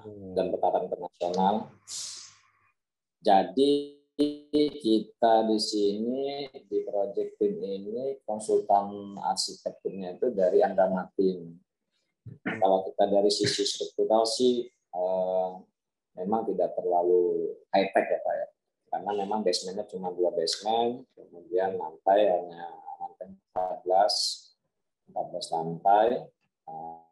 [0.03, 0.33] Hmm.
[0.35, 1.71] dan petara internasional.
[3.23, 3.71] Jadi
[4.83, 11.55] kita di sini di project tim ini konsultan arsitekturnya itu dari Anda Martin.
[12.43, 15.51] Kalau kita dari sisi struktural sih eh,
[16.19, 18.47] memang tidak terlalu high tech ya Pak ya.
[18.93, 22.69] Karena memang basementnya cuma dua basement, kemudian lantai hanya
[23.01, 24.53] lantai 14,
[25.09, 26.07] 14 lantai.
[26.69, 27.03] Eh,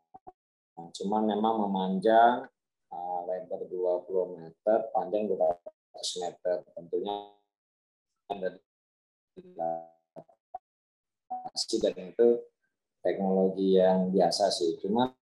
[0.98, 2.50] Cuma memang memanjang
[2.90, 6.58] uh, lebar 20 meter, panjang 200 meter.
[6.74, 7.16] Tentunya
[8.32, 8.50] ada
[11.82, 12.30] dan itu
[13.02, 14.76] teknologi yang biasa sih.
[14.82, 15.16] Cuma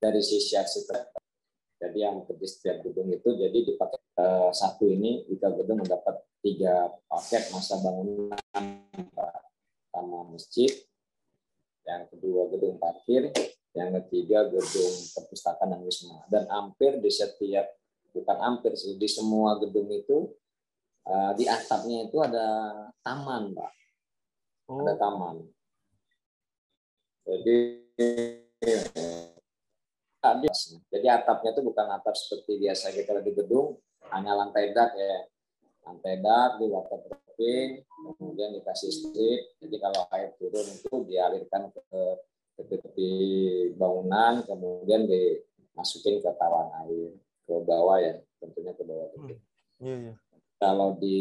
[0.00, 1.14] dari sisi arsitek,
[1.80, 6.92] jadi yang di setiap gedung itu jadi dipakai uh, satu ini jika gedung mendapat tiga
[7.08, 8.36] paket masa bangunan
[9.88, 10.68] pertama masjid,
[11.88, 13.32] yang kedua gedung parkir,
[13.72, 16.20] yang ketiga gedung perpustakaan dan wisma.
[16.28, 17.64] Dan hampir di setiap,
[18.12, 20.36] bukan hampir sih, di semua gedung itu
[21.08, 22.46] uh, di atapnya itu ada
[23.00, 23.72] taman, Pak.
[24.68, 24.84] Oh.
[24.84, 25.48] Ada taman.
[27.24, 27.56] Jadi
[30.92, 33.80] jadi atapnya itu bukan atap seperti biasa kita di gedung,
[34.12, 35.26] hanya lantai dak ya.
[35.80, 37.82] antedar di waterproofing,
[38.20, 39.40] kemudian dikasih strip.
[39.64, 42.02] Jadi kalau air turun itu dialirkan ke
[42.60, 43.12] tepi-tepi
[43.80, 47.16] bangunan, kemudian dimasukin ke tawan air
[47.48, 49.08] ke bawah ya, tentunya ke bawah.
[49.16, 49.40] Hmm.
[49.80, 50.14] Iya, iya.
[50.60, 51.18] Kalau di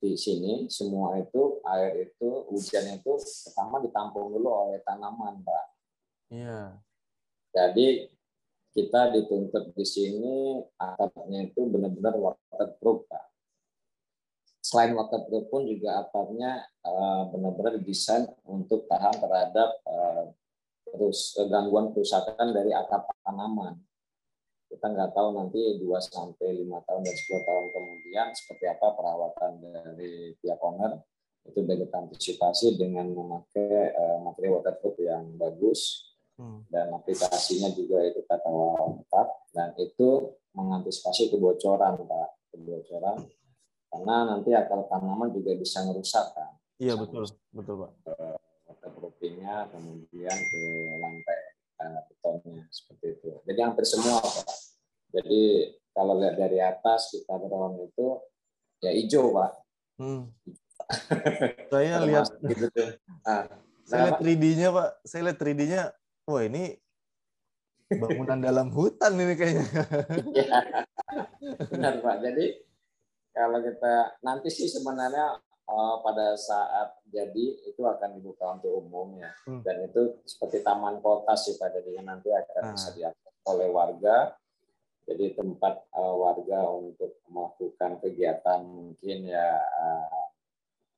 [0.00, 5.64] di sini semua itu air itu hujan itu pertama ditampung dulu oleh tanaman, Pak.
[6.32, 6.80] Iya.
[7.52, 8.08] Jadi
[8.72, 13.24] kita dituntut di sini atapnya itu benar-benar waterproof, Pak.
[14.64, 20.32] Selain waterproof pun juga atapnya uh, benar-benar didesain untuk tahan terhadap uh,
[20.92, 23.80] terus gangguan kerusakan dari akar tanaman
[24.72, 29.52] kita nggak tahu nanti 2 sampai 5 tahun dan 10 tahun kemudian seperti apa perawatan
[29.60, 30.96] dari pihak owner
[31.44, 36.11] itu kita antisipasi dengan memakai uh, materi waterproof yang bagus.
[36.72, 43.18] Dan aplikasinya juga itu kata lengkap dan itu mengantisipasi kebocoran pak kebocoran
[43.92, 47.92] karena nanti akar tanaman juga bisa merusak kan iya betul betul pak
[48.66, 50.62] waterproofingnya kemudian ke
[50.98, 51.52] lantai
[52.22, 53.30] betonnya seperti itu.
[53.42, 54.46] Jadi hampir semua Pak.
[55.12, 55.42] Jadi
[55.92, 58.06] kalau lihat dari atas kita drone itu
[58.80, 59.50] ya hijau Pak.
[59.98, 60.22] Hmm.
[61.72, 62.90] saya lihat gitu tuh.
[63.26, 63.46] Nah,
[63.86, 64.88] saya lihat 3D-nya Pak.
[65.04, 65.82] Saya lihat 3D-nya.
[66.32, 66.72] Wah ini
[67.92, 69.66] bangunan dalam hutan ini kayaknya.
[70.40, 70.60] ya,
[71.68, 72.16] benar Pak.
[72.24, 72.46] Jadi
[73.36, 79.32] kalau kita nanti sih sebenarnya uh, pada saat jadi itu akan dibuka untuk umum ya
[79.48, 79.64] hmm.
[79.64, 82.72] dan itu seperti taman kota sih pada jadinya nanti akan nah.
[82.76, 84.36] bisa diakses oleh warga
[85.02, 90.24] jadi tempat uh, warga untuk melakukan kegiatan mungkin ya uh,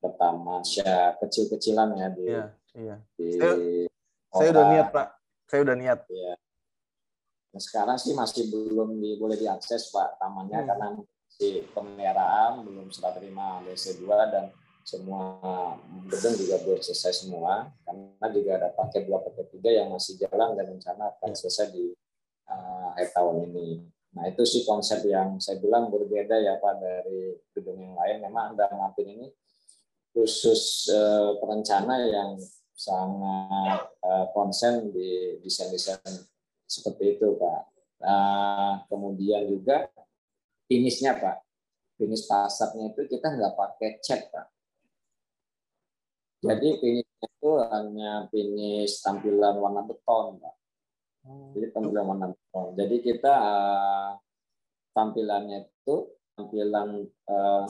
[0.03, 2.45] pertama ya kecil-kecilan ya di, iya,
[2.77, 2.95] iya.
[3.17, 3.55] di saya,
[4.29, 5.07] saya udah niat pak
[5.45, 6.33] saya udah niat ya.
[7.53, 10.67] nah, sekarang sih masih belum di, boleh diakses pak tamannya hmm.
[10.67, 10.87] karena
[11.35, 14.45] si pemeliharaan belum serah terima DC2 dan
[14.85, 15.41] semua
[16.05, 20.53] gedung juga belum selesai semua karena juga ada paket dua paket tiga yang masih jalan
[20.53, 21.37] dan rencana akan ya.
[21.41, 21.89] selesai di
[22.45, 23.81] uh, akhir tahun ini.
[24.15, 28.29] Nah itu sih konsep yang saya bilang berbeda ya Pak dari gedung yang lain.
[28.29, 29.27] Memang Anda Mampin ini
[30.13, 32.39] khusus uh, perencana yang
[32.75, 36.27] sangat uh, konsen di desain-desain
[36.67, 37.61] seperti itu Pak.
[38.03, 39.87] Nah, kemudian juga
[40.67, 41.41] finishnya Pak.
[41.95, 44.47] Finish fasadnya itu kita nggak pakai cat Pak.
[46.43, 50.55] Jadi finishnya itu hanya finish tampilan warna beton Pak.
[51.25, 51.55] Oh.
[51.55, 52.67] Jadi tampilan warna beton.
[52.75, 54.11] Jadi kita uh,
[54.91, 55.95] tampilannya itu
[56.35, 57.63] tampilan uh,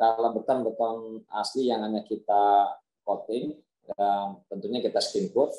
[0.00, 0.96] kalau beton beton
[1.28, 5.50] asli yang hanya kita coating, ya, tentunya kita skin coat.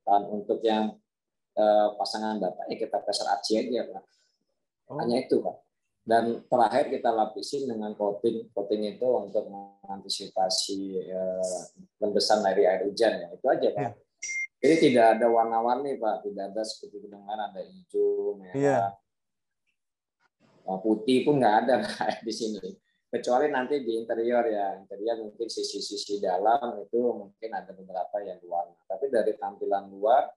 [0.00, 0.96] Dan untuk yang
[1.54, 4.04] uh, pasangan data ya kita pressure aci aja Pak.
[4.90, 4.98] Oh.
[4.98, 5.56] Hanya itu Pak.
[6.00, 8.50] Dan terakhir kita lapisi dengan coating.
[8.50, 13.28] Coating itu untuk mengantisipasi uh, dari air hujan ya.
[13.36, 13.82] Itu aja Pak.
[13.82, 13.94] Yeah.
[14.60, 18.92] Jadi tidak ada warna-warni Pak, tidak ada seperti dengan ada hijau, merah, yeah.
[20.84, 22.60] putih pun nggak ada Pak di sini.
[23.10, 28.78] Kecuali nanti di interior ya, interior mungkin sisi-sisi dalam itu mungkin ada beberapa yang warna.
[28.86, 30.30] Tapi dari tampilan luar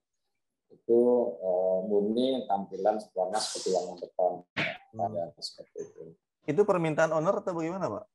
[0.74, 1.00] itu
[1.38, 4.34] uh, murni tampilan warna seperti warna beton.
[4.58, 5.06] Hmm.
[5.06, 6.04] Ada seperti itu.
[6.50, 8.06] Itu permintaan owner atau bagaimana, Pak?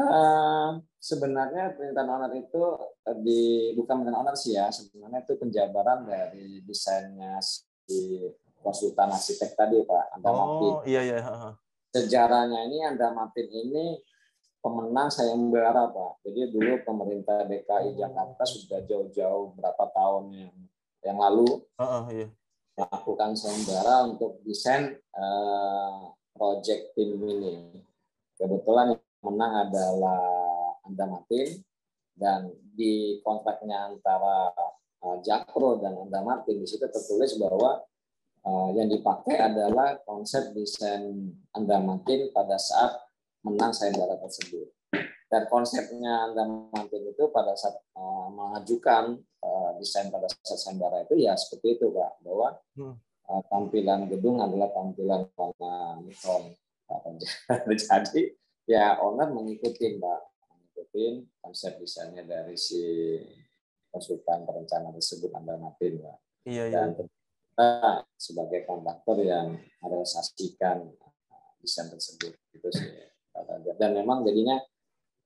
[0.00, 2.62] Uh, sebenarnya permintaan owner itu
[3.04, 3.40] eh, di
[3.76, 7.36] bukan permintaan owner sih ya, sebenarnya itu penjabaran dari desainnya
[7.84, 8.24] si
[8.64, 11.20] konsultan arsitek tadi Pak Anda Oh iya iya.
[11.92, 14.00] Sejarahnya ini Anda Martin ini
[14.64, 16.24] pemenang saya membara Pak.
[16.24, 20.54] Jadi dulu pemerintah DKI Jakarta sudah jauh-jauh berapa tahun yang
[21.02, 22.30] yang lalu uh, uh, iya.
[22.78, 27.82] melakukan sayembara untuk desain uh, project tim ini.
[28.38, 30.24] Kebetulan yang menang adalah
[30.86, 31.60] Anda Martin
[32.16, 34.54] dan di kontraknya antara
[35.02, 37.82] uh, Jakpro dan Anda Martin di situ tertulis bahwa
[38.74, 42.98] yang dipakai adalah konsep desain Anda Martin pada saat
[43.46, 44.70] menang sayembara tersebut.
[45.32, 51.24] Dan konsepnya Anda Martin itu pada saat uh, mengajukan uh, desain pada saat sayembara itu
[51.24, 56.52] ya seperti itu Pak, bahwa uh, tampilan gedung adalah tampilan warna neon.
[57.72, 58.28] Jadi
[58.68, 60.20] ya owner mengikuti Pak,
[60.52, 63.16] mengikuti konsep desainnya dari si
[63.88, 66.16] konsultan perencana tersebut Anda Martin Pak.
[66.44, 66.92] Iya, iya.
[66.92, 67.08] Dan
[67.62, 70.82] kita sebagai kontraktor yang harus saksikan
[71.62, 72.90] desain tersebut itu sih.
[73.78, 74.58] Dan memang jadinya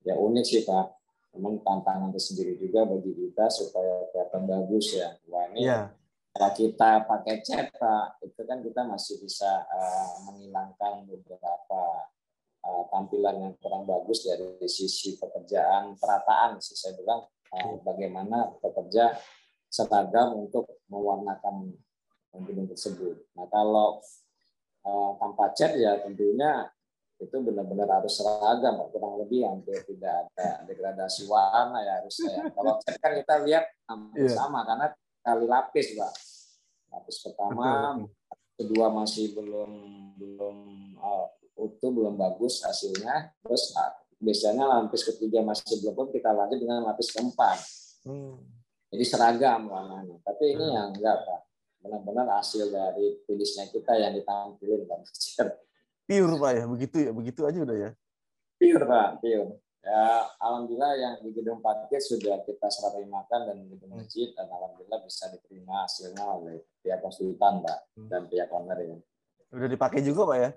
[0.05, 0.85] ya unik sih Pak.
[1.33, 5.17] Memang tantangan tersendiri juga bagi kita supaya kelihatan bagus ya.
[5.33, 5.89] Wah ini yeah.
[6.33, 11.81] kalau kita pakai cat Pak, itu kan kita masih bisa uh, menghilangkan beberapa
[12.65, 19.17] uh, tampilan yang kurang bagus dari sisi pekerjaan perataan sih saya bilang uh, bagaimana pekerja
[19.69, 21.75] seragam untuk mewarnakan
[22.45, 23.23] gedung tersebut.
[23.33, 24.03] Nah kalau
[24.85, 26.69] uh, tanpa cat ya tentunya
[27.17, 32.45] itu benar-benar harus seragam kurang lebih hampir tidak ada degradasi warna ya harusnya.
[32.55, 34.37] Kalau cat kan kita lihat hampir yeah.
[34.37, 34.93] sama karena
[35.25, 36.13] kali lapis, Pak.
[36.93, 37.67] Lapis pertama,
[38.53, 39.71] kedua masih belum
[40.13, 40.57] belum
[41.01, 41.25] uh,
[41.57, 43.33] utuh, belum bagus hasilnya.
[43.41, 47.57] Terus uh, biasanya lapis ketiga masih belum pun kita lanjut dengan lapis keempat.
[48.05, 48.37] Hmm.
[48.93, 50.21] Jadi seragam warnanya.
[50.21, 50.75] Tapi ini hmm.
[50.77, 51.39] yang enggak, Pak.
[51.81, 54.99] Benar-benar hasil dari tulisnya kita yang ditampilin, Pak.
[56.07, 56.63] Pure, Pak ya?
[56.65, 57.11] Begitu ya?
[57.11, 57.89] Begitu aja udah ya?
[58.57, 59.09] Pure, Pak.
[59.21, 64.03] Pure ya alhamdulillah yang di gedung parkir sudah kita serah terimakan dan di gedung hmm.
[64.03, 68.09] masjid dan alhamdulillah bisa diterima hasilnya oleh pihak konsultan pak hmm.
[68.11, 68.97] dan pihak owner ya.
[69.47, 70.49] Sudah dipakai juga pak ya?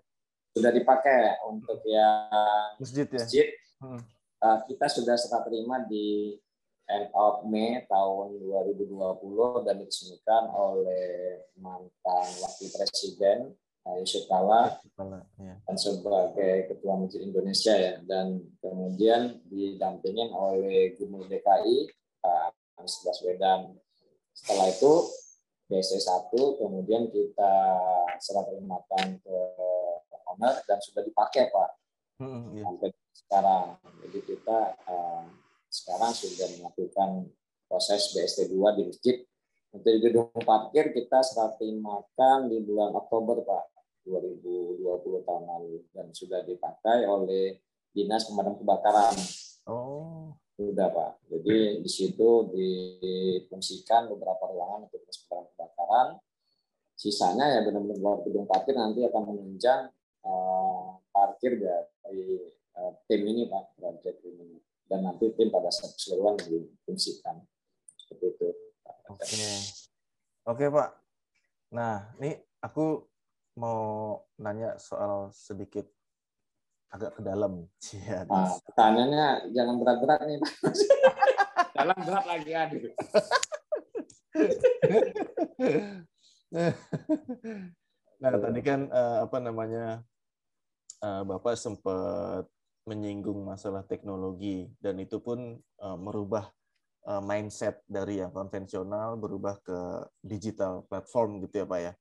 [0.51, 3.23] Sudah dipakai untuk yang masjid ya.
[3.23, 3.47] Masjid.
[3.79, 4.03] Hmm.
[4.41, 6.35] Uh, kita sudah serah terima di
[6.90, 13.55] end of Mei tahun 2020 dan diresmikan oleh mantan wakil presiden
[13.98, 14.79] Yusuf Kala
[15.40, 15.55] ya.
[15.64, 23.74] dan sebagai Ketua Masjid Indonesia ya dan kemudian didampingin oleh Gubernur DKI Pak Anies Baswedan.
[24.37, 24.92] Setelah itu
[25.66, 27.55] BC 1 kemudian kita
[28.20, 29.38] serah terimakan ke
[30.29, 31.70] owner dan sudah dipakai Pak
[32.22, 32.62] hmm, ya.
[32.68, 33.66] sampai sekarang.
[34.07, 35.24] Jadi kita uh,
[35.71, 37.31] sekarang sudah melakukan
[37.71, 39.17] proses BST 2 di masjid
[39.71, 43.65] untuk gedung parkir kita serah terimakan di bulan Oktober Pak
[44.03, 44.83] 2020
[45.23, 47.63] tahun lalu dan sudah dipakai oleh
[47.95, 49.15] Dinas Pemadam Kebakaran.
[49.71, 50.35] Oh.
[50.59, 51.23] Sudah Pak.
[51.31, 56.09] Jadi di situ difungsikan beberapa ruangan untuk Dinas Pemadam Kebakaran.
[56.99, 59.89] Sisanya ya benar-benar luar gedung parkir nanti akan menunjang
[60.27, 64.61] uh, parkir dari uh, tim ini Pak, proyek ini.
[64.90, 67.38] Dan nanti tim pada saat keseluruhan difungsikan.
[67.94, 68.48] Seperti itu.
[69.07, 69.22] Oke.
[69.22, 69.59] Okay.
[70.50, 70.90] Oke, Pak.
[71.70, 73.07] Nah, ini aku
[73.55, 75.87] mau nanya soal sedikit
[76.90, 77.70] agak ke dalam.
[77.94, 80.42] Ya, nah, pertanyaannya jangan berat-berat nih.
[81.79, 82.83] dalam berat lagi aduh.
[88.20, 90.03] nah, tadi kan uh, apa namanya
[91.03, 92.50] uh, Bapak sempat
[92.90, 96.50] menyinggung masalah teknologi dan itu pun uh, merubah
[97.07, 99.79] uh, mindset dari yang konvensional berubah ke
[100.18, 101.92] digital platform gitu ya Pak ya.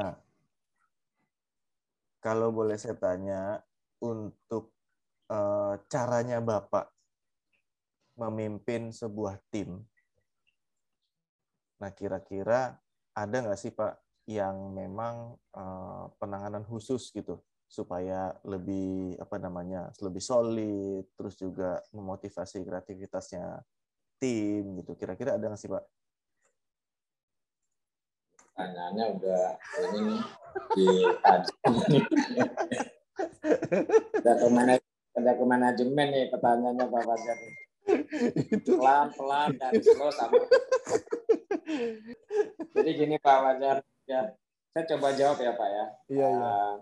[0.00, 0.12] Nah,
[2.24, 3.60] kalau boleh saya tanya
[4.00, 4.72] untuk
[5.28, 6.88] uh, caranya Bapak
[8.16, 9.84] memimpin sebuah tim.
[11.76, 12.80] Nah, kira-kira
[13.12, 17.44] ada nggak sih Pak yang memang uh, penanganan khusus gitu
[17.74, 23.58] supaya lebih apa namanya lebih solid, terus juga memotivasi kreativitasnya
[24.22, 24.94] tim gitu.
[24.94, 25.82] Kira-kira ada nggak sih Pak?
[28.54, 29.44] pertanyaannya udah
[29.82, 30.20] ini nih
[30.78, 31.52] dikaji.
[34.22, 37.38] udah ke manajemen, udah ke manajemen nih pertanyaannya Pak Fajar.
[38.62, 40.46] Pelan-pelan dari slow sama.
[42.78, 44.32] Jadi gini Pak Fajar, ya
[44.70, 45.86] saya coba jawab ya Pak ya.
[46.08, 46.46] Iya, iya.
[46.46, 46.74] Uh,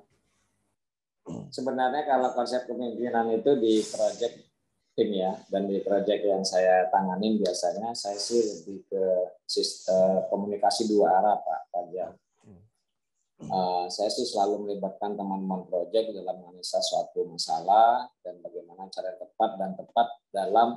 [1.52, 4.32] sebenarnya kalau konsep kepemimpinan itu di proyek
[4.92, 9.04] tim ya dan di proyek yang saya tanganin biasanya saya sih lebih ke
[9.48, 12.12] sistem komunikasi dua arah pak Fajar.
[13.42, 19.18] Uh, saya sih selalu melibatkan teman-teman proyek dalam menganalisa suatu masalah dan bagaimana cara yang
[19.18, 20.68] tepat dan tepat dalam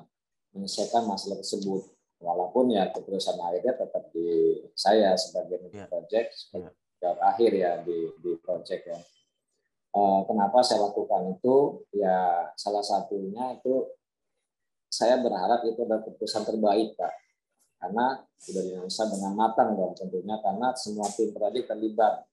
[0.50, 1.86] menyelesaikan masalah tersebut.
[2.18, 5.86] Walaupun ya keputusan akhirnya tetap di saya sebagai yeah.
[5.86, 6.74] project sebagai
[7.06, 7.14] yeah.
[7.22, 8.98] akhir ya di di project ya.
[9.96, 11.88] Uh, kenapa saya lakukan itu?
[11.96, 13.88] Ya salah satunya itu
[14.92, 17.14] saya berharap itu adalah keputusan terbaik, Pak.
[17.80, 22.28] Karena sudah dianalisa dengan matang dong tentunya karena semua tim tadi terlibat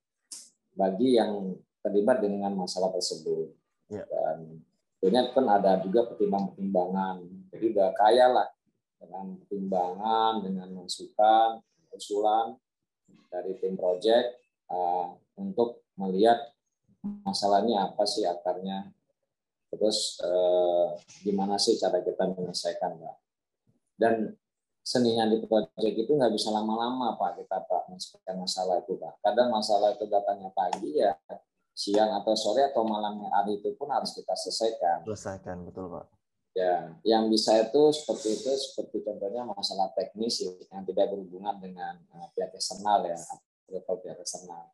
[0.75, 1.55] bagi yang
[1.87, 3.55] terlibat dengan masalah tersebut.
[3.87, 4.03] Ya.
[4.11, 4.63] Dan
[4.99, 7.17] tentunya kan ada juga pertimbangan-pertimbangan.
[7.55, 8.49] Jadi udah kaya lah
[8.99, 11.63] dengan pertimbangan, dengan masukan,
[11.95, 12.59] usulan
[13.29, 14.39] dari tim project
[14.71, 16.39] uh, untuk melihat
[17.03, 18.95] masalahnya apa sih akarnya
[19.73, 20.87] Terus eh,
[21.25, 23.17] gimana sih cara kita menyelesaikan, Pak?
[23.97, 24.37] Dan
[24.85, 29.25] seninya di proyek itu nggak bisa lama-lama, Pak, kita Pak menyelesaikan masalah itu, Pak.
[29.25, 31.17] Kadang masalah itu datangnya pagi ya,
[31.73, 35.09] siang atau sore atau malam hari itu pun harus kita selesaikan.
[35.09, 36.05] Selesaikan, betul, Pak.
[36.53, 42.29] Ya, yang bisa itu seperti itu, seperti contohnya masalah teknis yang tidak berhubungan dengan uh,
[42.37, 43.17] pihak eksternal ya,
[43.73, 44.69] atau pihak eksternal.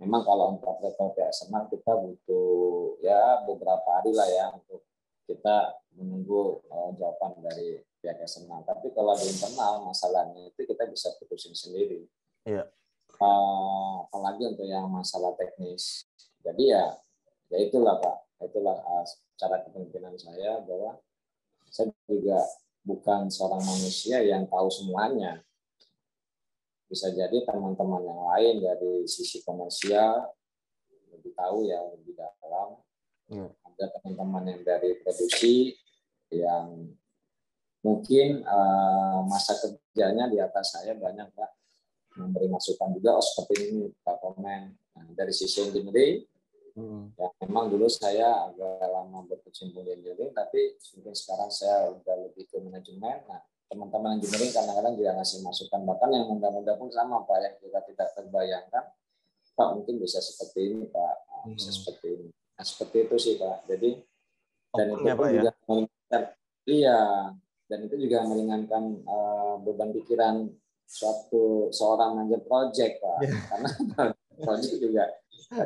[0.00, 4.80] Memang kalau untuk level eksternal kita butuh ya beberapa hari lah ya untuk
[5.28, 8.64] kita menunggu uh, jawaban dari pihak eksternal.
[8.64, 12.08] Tapi kalau di internal masalahnya itu kita bisa putusin sendiri.
[12.48, 12.66] Iya.
[13.20, 16.08] Uh, apalagi untuk yang masalah teknis.
[16.40, 16.96] Jadi ya,
[17.52, 19.04] ya itulah Pak, itulah uh,
[19.36, 20.96] cara kepemimpinan saya bahwa
[21.68, 22.40] saya juga
[22.82, 25.44] bukan seorang manusia yang tahu semuanya
[26.90, 30.26] bisa jadi teman-teman yang lain dari sisi komersial
[31.14, 32.82] lebih tahu ya lebih dalam
[33.30, 33.46] ya.
[33.46, 35.78] ada teman-teman yang dari produksi
[36.34, 36.90] yang
[37.86, 41.50] mungkin uh, masa kerjanya di atas saya banyak pak
[42.18, 46.26] memberi masukan juga oh seperti ini pak komen nah, dari sisi engineering
[46.74, 47.14] hmm.
[47.14, 52.50] ya memang dulu saya agak lama berkecimpung di engineering tapi mungkin sekarang saya udah lebih
[52.50, 55.80] ke manajemen nah teman-teman engineering kadang-kadang juga ngasih masukan.
[55.86, 58.84] Bahkan yang muda-muda pun sama pak yang kita tidak terbayangkan.
[59.54, 61.14] Pak mungkin bisa seperti ini pak.
[61.30, 61.76] Nah, bisa hmm.
[61.78, 62.28] seperti ini.
[62.34, 63.56] Nah, seperti itu sih pak.
[63.70, 63.90] Jadi
[64.70, 65.42] dan itu pun ya?
[65.42, 66.22] juga meringankan
[66.66, 67.00] iya.
[67.70, 70.50] Dan itu juga meringankan uh, beban pikiran
[70.90, 73.18] suatu seorang manajer project pak.
[73.22, 73.42] Yeah.
[73.46, 73.68] karena
[74.44, 75.04] project juga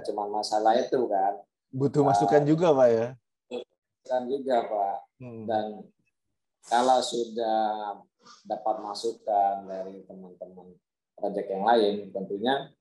[0.04, 1.40] cuma masalah itu kan.
[1.72, 3.06] Butuh masukan uh, juga pak ya?
[3.48, 4.96] Masukan juga pak.
[5.14, 5.46] Hmm.
[5.48, 5.66] dan
[6.68, 8.00] kalau sudah
[8.48, 10.72] dapat masukan dari teman-teman
[11.14, 12.72] proyek yang lain, tentunya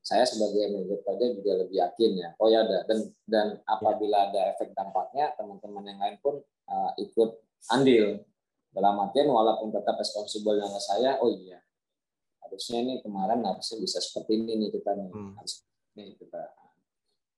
[0.00, 2.30] saya sebagai manajer proyek juga lebih yakin ya.
[2.38, 6.38] Oh ya ada dan dan apabila ada efek dampaknya, teman-teman yang lain pun
[6.70, 7.42] uh, ikut
[7.74, 8.22] andil
[8.70, 11.18] dalam artian walaupun tetap responsibel dengan saya.
[11.18, 11.58] Oh iya,
[12.46, 15.32] harusnya ini kemarin harusnya bisa seperti ini nih kita nih hmm.
[15.34, 15.66] harus
[15.98, 16.42] ini kita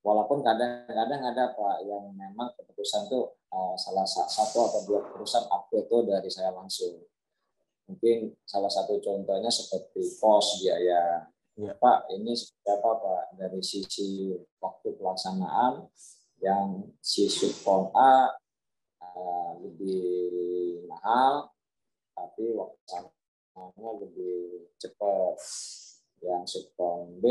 [0.09, 5.85] walaupun kadang-kadang ada pak yang memang keputusan itu uh, salah satu atau dua keputusan aku
[5.85, 7.05] itu dari saya langsung.
[7.85, 11.29] Mungkin salah satu contohnya seperti pos biaya.
[11.59, 11.75] Ya.
[11.75, 13.25] pak ini seperti apa pak?
[13.37, 14.33] Dari sisi
[14.63, 15.91] waktu pelaksanaan
[16.41, 18.33] yang si subkon A
[19.03, 21.53] uh, lebih mahal
[22.17, 23.13] tapi waktu
[23.77, 25.37] lebih cepat.
[26.19, 27.27] Yang subkon B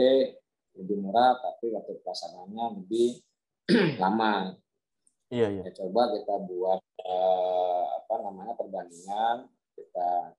[0.78, 3.22] lebih murah tapi waktu pelaksanaannya lebih
[4.04, 4.56] lama.
[5.28, 5.62] Iya, iya.
[5.68, 9.52] Ya, coba kita buat eh, apa namanya perbandingan.
[9.76, 10.32] Kita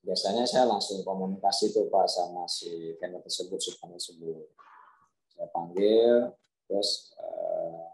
[0.00, 4.46] biasanya saya langsung komunikasi tuh Pak sama si vendor tersebut, supaya tersebut.
[5.36, 6.32] Saya panggil,
[6.64, 7.86] terus eh,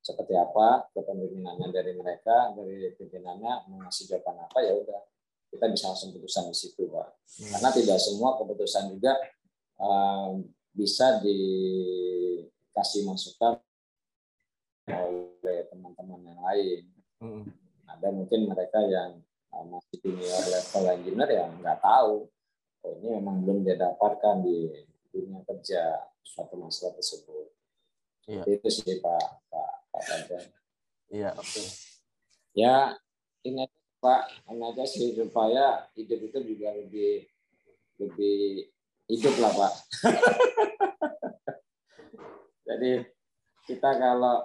[0.00, 5.00] seperti apa kepemimpinannya dari mereka, dari pimpinannya mengasih jawaban apa ya udah
[5.52, 7.08] kita bisa langsung putusan di situ Pak.
[7.12, 7.48] Hmm.
[7.56, 9.12] Karena tidak semua keputusan juga
[9.80, 13.58] um, bisa dikasih masukan
[14.88, 16.82] oleh teman-teman yang lain.
[17.18, 17.44] Hmm.
[17.88, 19.20] Ada mungkin mereka yang
[19.52, 22.28] uh, masih senior level engineer yang nggak tahu,
[22.84, 27.48] oh ini memang belum didapatkan di dunia kerja suatu masalah tersebut.
[28.28, 28.44] Iya.
[28.44, 30.44] Itu sih Pak Pak Pak.
[31.08, 31.48] Iya, oke.
[31.48, 31.66] Okay.
[32.52, 32.92] Ya,
[33.48, 33.64] ini
[33.98, 37.26] Pak, aja sih supaya hidup itu juga lebih
[37.98, 38.70] lebih
[39.08, 39.72] hidup lah Pak.
[42.68, 43.00] Jadi
[43.64, 44.44] kita kalau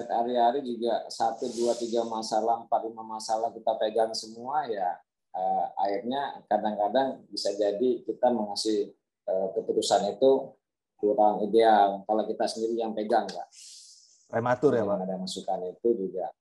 [0.00, 4.98] hari-hari juga satu dua tiga masalah empat lima masalah kita pegang semua ya
[5.36, 8.90] eh, akhirnya kadang-kadang bisa jadi kita mengasih
[9.28, 10.56] eh, keputusan itu
[10.98, 13.46] kurang ideal kalau kita sendiri yang pegang pak.
[14.26, 15.06] Prematur ya pak.
[15.06, 16.32] Ada masukan itu juga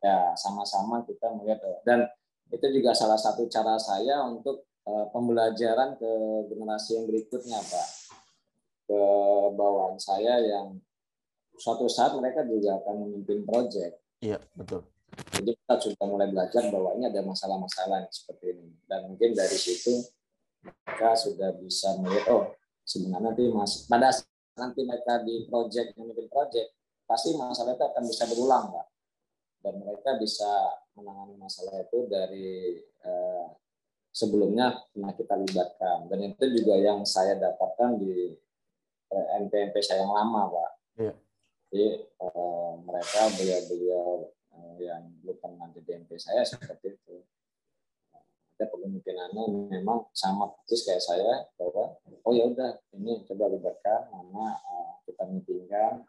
[0.00, 2.08] ya sama-sama kita melihat dan
[2.50, 6.12] itu juga salah satu cara saya untuk Eh, pembelajaran ke
[6.50, 7.88] generasi yang berikutnya, Pak.
[8.90, 9.00] Ke
[9.54, 10.80] bawaan saya yang
[11.60, 14.00] suatu saat mereka juga akan memimpin proyek.
[14.24, 14.84] Iya, betul.
[15.10, 18.68] Jadi kita sudah mulai belajar bahwa ini ada masalah-masalah seperti ini.
[18.86, 20.00] Dan mungkin dari situ
[20.60, 22.44] mereka sudah bisa melihat, oh
[22.84, 24.10] sebenarnya nanti mas, pada
[24.58, 26.76] nanti mereka di proyek memimpin proyek,
[27.08, 28.86] pasti masalah itu akan bisa berulang, Pak.
[29.60, 30.50] Dan mereka bisa
[30.96, 33.46] menangani masalah itu dari eh,
[34.10, 36.10] sebelumnya pernah kita libatkan.
[36.10, 38.34] Dan itu juga yang saya dapatkan di
[39.10, 40.70] NPMP saya yang lama pak.
[41.00, 41.14] Iya.
[41.70, 44.26] jadi eh, mereka beliau-beliau
[44.58, 45.02] eh, yang
[45.38, 47.22] pernah di DMP saya seperti itu.
[48.58, 51.96] Ada pemimpinannya memang sama persis kayak saya bahwa
[52.26, 56.04] oh ya udah ini coba libatkan mana eh, kita meetingkan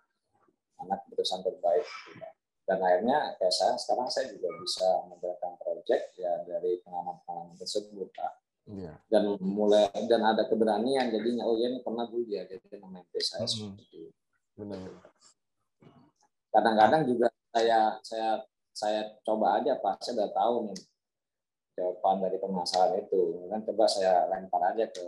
[0.81, 1.85] anak keputusan terbaik
[2.71, 8.33] dan akhirnya kayak saya sekarang saya juga bisa membuatkan project ya dari pengalaman-pengalaman tersebut pak
[8.71, 8.95] ya.
[9.11, 13.19] dan mulai dan ada keberanian jadinya oh ya ini pernah dulu ya jadi nama MP
[13.19, 13.51] saya hmm.
[13.51, 14.15] seperti
[14.55, 14.87] Benar.
[16.55, 18.29] kadang-kadang juga saya saya
[18.71, 20.79] saya coba aja pak saya udah tahu nih
[21.75, 25.03] jawaban dari permasalahan itu kan coba saya lempar aja ke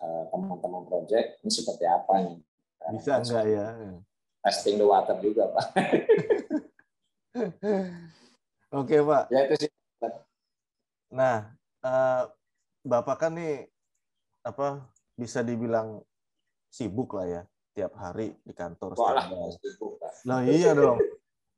[0.00, 2.38] uh, teman-teman project ini seperti apa nih.
[2.96, 3.66] Bisa enggak ya?
[4.40, 5.66] Testing the water juga Pak.
[8.80, 9.24] Oke Pak.
[9.30, 9.70] Ya itu sih.
[11.10, 11.50] Nah,
[11.82, 12.22] uh,
[12.86, 13.66] Bapak kan nih
[14.46, 14.86] apa
[15.18, 16.00] bisa dibilang
[16.70, 17.42] sibuk lah ya
[17.74, 18.94] tiap hari di kantor.
[18.96, 19.26] Lah,
[19.58, 20.12] sibuk, Pak.
[20.26, 20.98] Nah, iya dong.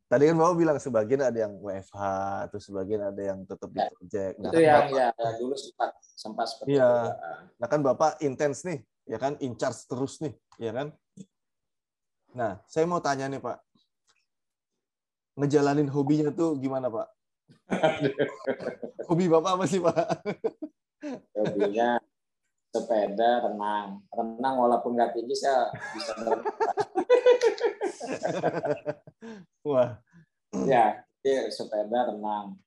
[0.09, 2.01] Tadi kan Bapak bilang sebagian ada yang WFH,
[2.49, 4.35] atau sebagian ada yang tetap di Ya, project.
[4.37, 6.85] Nah, itu kan yang Bapak- ya dulu sempat sempat seperti Iya.
[6.85, 6.93] itu.
[6.93, 7.17] Pak.
[7.57, 10.93] Nah kan Bapak intens nih, ya kan, in charge terus nih, ya kan?
[12.33, 13.57] Nah, saya mau tanya nih Pak,
[15.39, 17.09] ngejalanin hobinya tuh gimana Pak?
[19.09, 19.97] Hobi Bapak apa sih Pak?
[21.37, 21.99] Hobinya
[22.73, 24.01] sepeda, renang.
[24.09, 26.45] Renang walaupun nggak tinggi saya bisa berenang.
[29.63, 29.95] Wah,
[30.67, 32.59] ya, jadi sepeda, renang.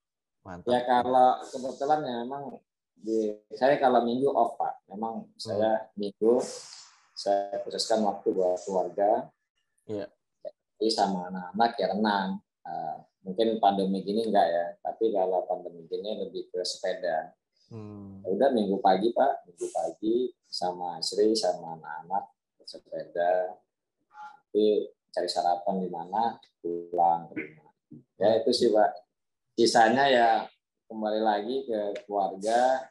[0.45, 0.69] mantap.
[0.69, 2.43] Ya kalau kebetulan ya memang
[2.93, 6.39] di saya kalau minggu off pak, memang saya minggu
[7.17, 9.27] saya khususkan waktu buat keluarga.
[9.89, 10.07] Iya.
[10.77, 12.29] Jadi sama anak-anak ya renang.
[12.65, 17.29] Eh, mungkin pandemi gini enggak ya, tapi kalau pandemi gini lebih ke sepeda.
[17.69, 18.25] Hmm.
[18.25, 22.25] Ya udah minggu pagi pak, minggu pagi sama istri sama anak-anak
[22.57, 23.53] bersepeda.
[24.09, 27.73] Nanti cari sarapan di mana, pulang ke rumah.
[28.17, 28.97] Ya itu sih pak.
[29.53, 30.29] Sisanya ya
[30.89, 32.89] kembali lagi ke keluarga.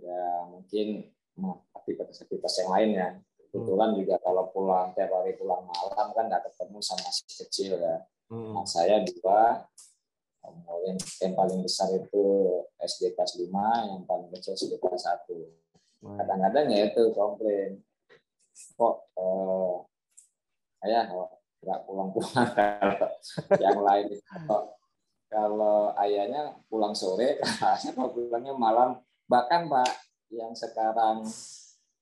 [0.00, 3.08] Ya mungkin hmm, aktivitas-aktivitas yang lain ya.
[3.52, 8.08] Kebetulan juga kalau pulang tiap hari pulang malam kan nggak ketemu sama si kecil ya.
[8.26, 8.58] Hmm.
[8.58, 9.62] Nah, saya dua
[10.46, 10.98] umur yang,
[11.34, 12.24] paling besar itu
[12.78, 13.50] SD kelas 5,
[13.90, 15.26] yang paling kecil SD kelas 1.
[16.06, 17.82] Wah, Kadang-kadang ya itu komplain.
[18.78, 19.74] Kok eh,
[20.86, 21.30] ayah kok
[21.66, 23.10] nggak pulang-pulang kalau
[23.58, 24.62] yang lain kalau,
[25.26, 28.90] kalau ayahnya pulang sore, ayahnya kalau pulangnya malam.
[29.26, 29.90] Bahkan Pak,
[30.30, 31.26] yang sekarang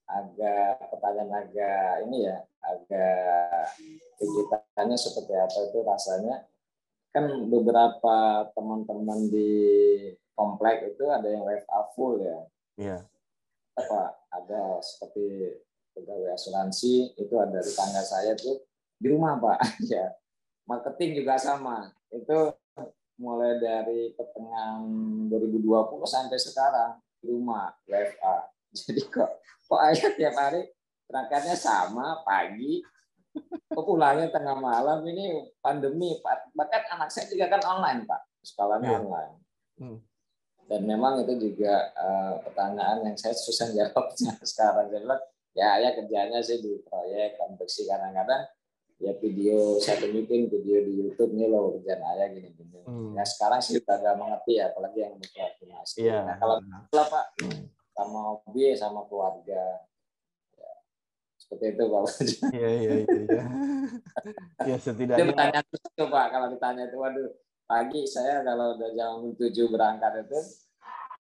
[0.05, 3.73] agak pertanyaan agak ini ya, agak
[4.75, 6.37] kegiatannya seperti apa itu rasanya?
[7.15, 9.51] Kan beberapa teman-teman di
[10.35, 12.41] komplek itu ada yang WFA full ya.
[12.75, 12.99] Iya.
[13.79, 14.19] apa?
[14.35, 15.55] Ada seperti
[15.95, 18.67] pegawai asuransi itu ada di tangga saya tuh
[18.99, 19.63] di rumah pak.
[19.95, 20.11] Ya.
[20.67, 21.95] Marketing juga sama.
[22.11, 22.51] Itu
[23.15, 24.83] mulai dari pertengahan
[25.31, 25.71] 2020
[26.03, 29.39] sampai sekarang di rumah WFA jadi kok
[29.71, 30.67] kok ayah tiap hari
[31.07, 32.83] berangkatnya sama pagi
[33.67, 35.27] kok pulangnya tengah malam ini
[35.59, 36.53] pandemi Pak.
[36.53, 38.99] bahkan anak saya juga kan online pak sekolahnya Iya.
[39.01, 39.33] online
[39.75, 39.99] Hmm.
[40.65, 45.23] dan memang itu juga eh, pertanyaan yang saya susah jawabnya sekarang saya bilang
[45.53, 48.47] ya ya kerjanya sih di proyek konveksi kadang-kadang
[48.97, 53.17] ya video saya tunjukin video di YouTube nih loh kerjaan ayah gini gini Hmm.
[53.17, 56.21] ya sekarang sih udah agak mengerti ya apalagi yang berkoordinasi Iya.
[56.23, 56.61] nah, kalau
[56.93, 57.27] lah pak
[57.91, 59.63] sama hobi sama keluarga
[61.55, 62.05] seperti itu pak
[62.51, 63.15] Iya, iya, iya.
[63.31, 63.45] iya.
[64.69, 67.29] Ya Itu setidaknya pertanyaan terus tuh Pak kalau ditanya itu waduh
[67.65, 70.39] pagi saya kalau udah jam 7 berangkat itu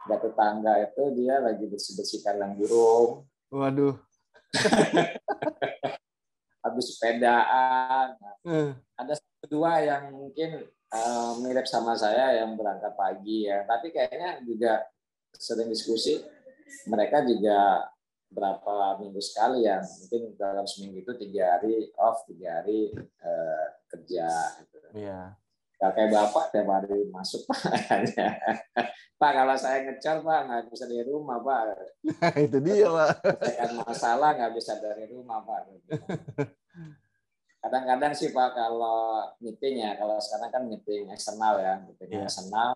[0.04, 3.96] ada tetangga itu dia lagi bersih bersih kandang burung waduh.
[6.64, 9.14] habis sepedaan Nah, Eh, ada
[9.48, 14.84] dua yang mungkin eh, mirip sama saya yang berangkat pagi ya tapi kayaknya juga
[15.36, 16.20] sering diskusi
[16.88, 17.88] mereka juga
[18.34, 24.28] berapa minggu sekali ya mungkin dalam seminggu itu tiga hari off tiga hari eh, kerja
[24.66, 24.78] gitu.
[24.98, 25.38] Iya.
[25.78, 27.60] Gak kayak bapak tiap hari masuk pak.
[29.22, 31.62] pak kalau saya ngecor pak nggak bisa dari rumah pak.
[32.50, 33.10] itu dia, Pak.
[33.24, 35.60] Selesaikan masalah nggak bisa dari rumah pak.
[37.64, 42.28] Kadang-kadang sih pak kalau meeting ya kalau sekarang kan meeting eksternal ya meeting Iya.
[42.28, 42.76] eksternal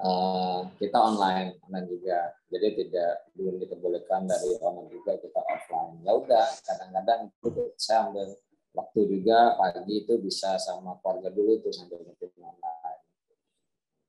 [0.00, 2.18] eh, kita online online juga.
[2.50, 6.00] Jadi tidak belum diperbolehkan dari online juga kita offline.
[6.02, 8.34] Ya udah kadang-kadang itu saya ambil
[8.74, 13.02] waktu juga pagi itu bisa sama keluarga dulu tuh sambil meeting online.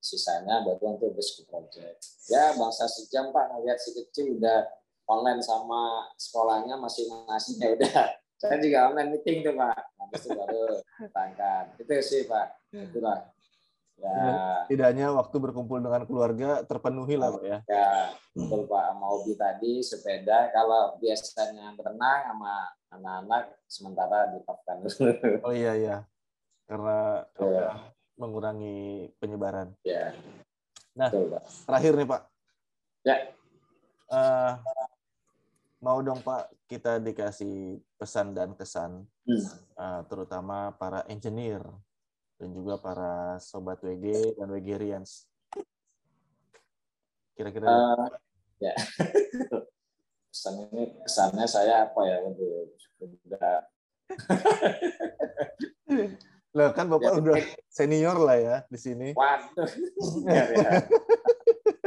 [0.01, 2.01] Sisanya baru untuk bus project.
[2.31, 4.65] Ya bangsa sejam pak ngeliat si kecil udah
[5.05, 7.99] online sama sekolahnya masing-masing ya udah.
[8.41, 9.77] Saya juga online meeting tuh pak.
[10.01, 10.63] Habis itu baru
[11.13, 11.65] berangkat.
[11.77, 12.47] Itu sih pak.
[12.73, 13.29] Itulah.
[14.01, 17.57] Ya, Setidaknya waktu berkumpul dengan keluarga terpenuhi lah, Pak ya.
[17.69, 17.89] ya
[18.33, 18.83] betul pak.
[18.89, 20.49] Sama hobi tadi sepeda.
[20.49, 22.53] Kalau biasanya berenang sama
[22.89, 25.05] anak-anak sementara dipakkan dulu.
[25.45, 25.97] Oh iya, iya.
[26.65, 29.69] Karena apa, mengurangi penyebaran.
[29.85, 30.11] ya.
[30.97, 31.07] Nah.
[31.13, 31.43] Betul, pak.
[31.69, 32.21] Terakhir nih, Pak.
[33.05, 33.15] Ya.
[34.11, 34.51] Eh,
[35.79, 39.37] mau dong, Pak, kita dikasih pesan dan kesan Hmm.
[39.77, 41.61] eh, terutama para engineer
[42.41, 45.29] dan juga para sobat WG dan WGrians.
[47.37, 48.09] Kira-kira Eh,
[48.65, 48.73] ya.
[50.31, 52.65] kesan ini kesannya saya apa ya waduh
[53.03, 53.59] udah
[56.55, 57.35] Lah kan Bapak Ya, udah
[57.67, 59.11] senior lah ya di sini.
[59.13, 59.67] waduh
[60.25, 60.71] ya, ya.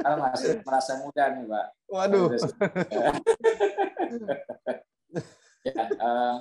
[0.05, 2.29] Masih merasa muda nih pak Waduh.
[5.65, 6.35] ya, eh,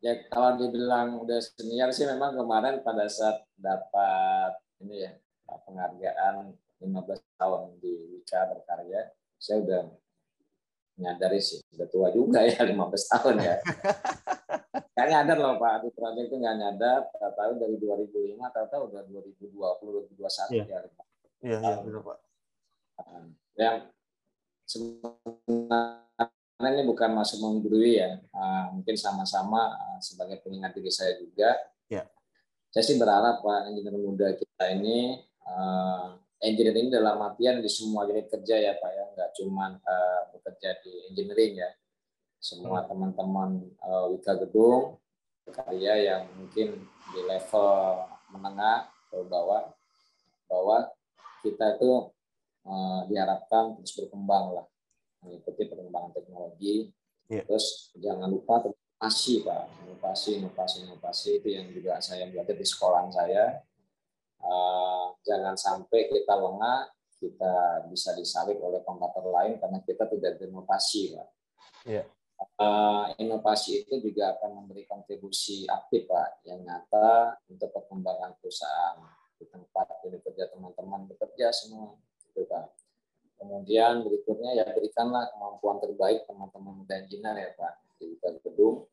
[0.00, 5.12] ya kalau dibilang udah senior sih memang kemarin pada saat dapat ini ya
[5.46, 9.82] penghargaan 15 tahun di Wika berkarya saya udah
[10.96, 13.56] menyadari sih udah tua juga ya 15 tahun ya
[14.96, 20.16] nggak nyadar loh Pak di proyek itu nggak nyadar tahu dari 2005 tahu-tahu udah 2020
[20.16, 20.64] 2021 Iya.
[20.64, 20.80] ya
[21.40, 22.18] Iya, iya benar Pak.
[23.56, 23.76] yang
[24.68, 25.80] sebenarnya
[26.68, 31.56] ini bukan masuk menggurui ya, Ah, mungkin sama-sama ah, sebagai pengingat diri saya juga.
[31.88, 32.04] Ya.
[32.68, 38.04] Saya sih berharap Pak engineer muda kita ini, ah, engineer ini dalam artian di semua
[38.04, 39.80] unit kerja ya Pak ya, nggak cuma
[40.36, 41.70] bekerja di engineering ya.
[42.36, 45.00] Semua teman-teman ah, Wika Gedung,
[45.48, 46.76] karya yang mungkin
[47.10, 49.72] di level menengah atau bawah,
[50.46, 50.92] bahwa
[51.40, 52.12] kita itu
[53.08, 54.69] diharapkan terus berkembang lah
[55.24, 56.90] mengikuti perkembangan teknologi
[57.30, 57.46] Iya.
[57.46, 63.06] terus jangan lupa inovasi pak inovasi inovasi inovasi itu yang juga saya belajar di sekolah
[63.12, 63.62] saya
[64.40, 66.88] Eh, jangan sampai kita lengah
[67.20, 71.28] kita bisa disalib oleh kompetitor lain karena kita tidak berinovasi pak
[71.84, 72.02] Iya.
[72.40, 78.96] Eh, inovasi itu juga akan memberi kontribusi aktif pak yang nyata untuk perkembangan perusahaan
[79.36, 81.96] di tempat ini kerja teman-teman bekerja semua
[82.28, 82.79] gitu Pak.
[83.40, 88.84] Kemudian berikutnya ya berikanlah kemampuan terbaik teman-teman muda engineer ya Pak di gedung.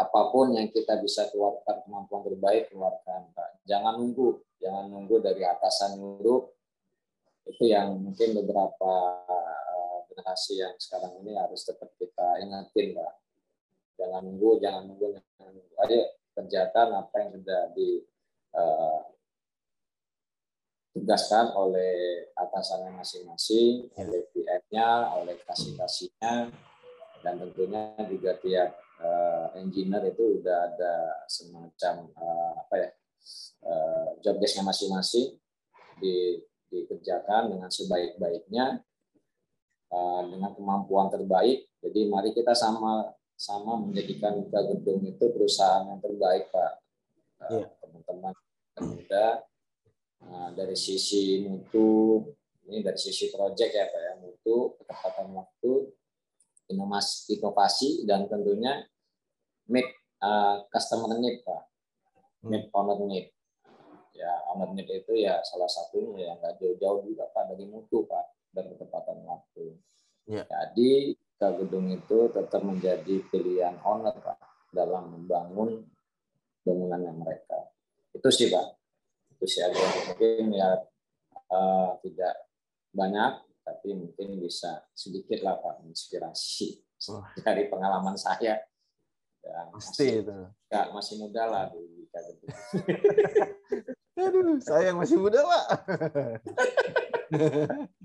[0.00, 3.68] Apa pun yang kita bisa keluarkan kemampuan terbaik keluarkan Pak.
[3.68, 6.48] Jangan nunggu, jangan nunggu dari atasan nyuruh.
[7.44, 8.92] Itu yang mungkin beberapa
[9.28, 13.12] eh, generasi yang sekarang ini harus tetap kita ingatin Pak.
[14.00, 15.74] Jangan nunggu, jangan nunggu, jangan nunggu.
[15.84, 16.00] Ayo
[16.32, 18.00] kerjakan apa yang sudah di
[18.56, 19.00] eh,
[20.94, 24.06] tugaskan oleh atasannya masing-masing, Ya.
[24.06, 26.54] oleh PM-nya, oleh kasih-kasihnya,
[27.26, 30.94] dan tentunya juga tiap eh, engineer itu udah ada
[31.26, 32.88] semacam eh, apa ya
[33.66, 35.34] eh, job desk-nya masing-masing
[35.98, 36.38] di,
[36.70, 38.86] dikerjakan dengan sebaik-baiknya
[39.90, 41.66] eh, dengan kemampuan terbaik.
[41.82, 46.72] Jadi mari kita sama sama menjadikan Wika Gedung itu perusahaan yang terbaik, Pak.
[47.50, 47.66] Iya.
[47.82, 48.32] Teman-teman
[48.78, 49.26] muda
[50.34, 52.18] Nah, dari sisi mutu,
[52.66, 55.94] ini dari sisi proyek ya Pak ya, mutu, ketepatan waktu,
[56.74, 58.82] inovasi, inovasi dan tentunya
[59.70, 59.86] meet
[60.18, 61.70] uh, customer need Pak,
[62.50, 63.30] meet owner need.
[64.10, 68.50] Ya, owner need itu ya salah satunya yang nggak jauh-jauh juga Pak dari mutu Pak
[68.50, 69.78] dan ketepatan waktu.
[70.26, 70.42] Ya.
[70.50, 74.42] Jadi ke gedung itu tetap menjadi pilihan owner Pak
[74.74, 75.86] dalam membangun
[76.66, 77.70] bangunannya mereka.
[78.10, 78.83] Itu sih Pak
[79.46, 79.78] sih aja
[80.10, 80.70] mungkin ya
[81.32, 82.34] eh, tidak
[82.94, 83.32] banyak
[83.64, 87.28] tapi mungkin bisa sedikit lah pak inspirasi Wah.
[87.46, 88.60] dari pengalaman saya
[89.44, 90.38] yang Pasti masih, itu.
[90.72, 92.16] ya, masih muda lah gitu.
[94.24, 95.64] Aduh, saya yang masih muda, Pak.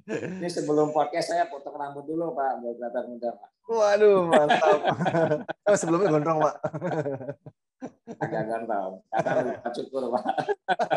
[0.10, 3.50] Ini sebelum podcast saya potong rambut dulu pak biar kelihatan muda pak.
[3.70, 4.80] Waduh, mantap.
[5.70, 6.56] Oh, sebelumnya gondrong, Pak.
[8.20, 10.24] Agak ganteng karena cukur pak.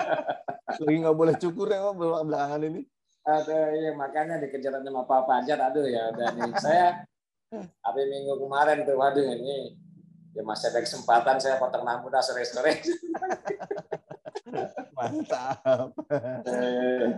[0.83, 2.81] Lagi nggak boleh cukur ya, Pak, belakang- belakangan ini.
[3.23, 5.59] Aduh, iya makanya dikejar sama Pak Fajar.
[5.70, 7.07] Aduh ya udah nih saya
[7.55, 9.79] hari Minggu kemarin tuh, waduh ini
[10.33, 12.81] ya masih ada kesempatan saya potong rambut sore-sore.
[14.97, 15.93] Mantap.
[16.49, 17.09] Eh,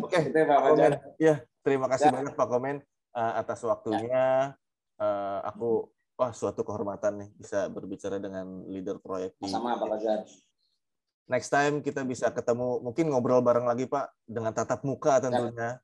[0.00, 0.92] Oke, itu Pak Fajar.
[1.18, 2.14] Ya, terima kasih Ya.
[2.14, 2.76] banyak Pak Komen
[3.12, 4.56] eh, atas waktunya.
[4.96, 10.20] Eh, aku wah suatu kehormatan nih bisa berbicara dengan leader proyek di Sama Pak Fajar.
[11.26, 15.78] next time kita bisa ketemu mungkin ngobrol bareng lagi Pak dengan tatap muka tentunya.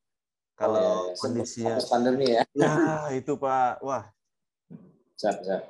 [0.52, 1.16] Kalau Oh, iya.
[1.18, 2.44] kondisinya pandemi ya.
[2.54, 2.74] ya
[3.10, 3.80] itu Pak.
[3.82, 4.04] Wah,
[5.16, 5.62] Siap, siap.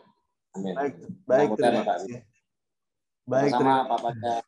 [0.52, 0.74] Amin.
[0.76, 0.94] baik
[1.24, 2.18] baik terima ya, kasih.
[3.24, 4.42] Baik, Sama terima Pak Fajar.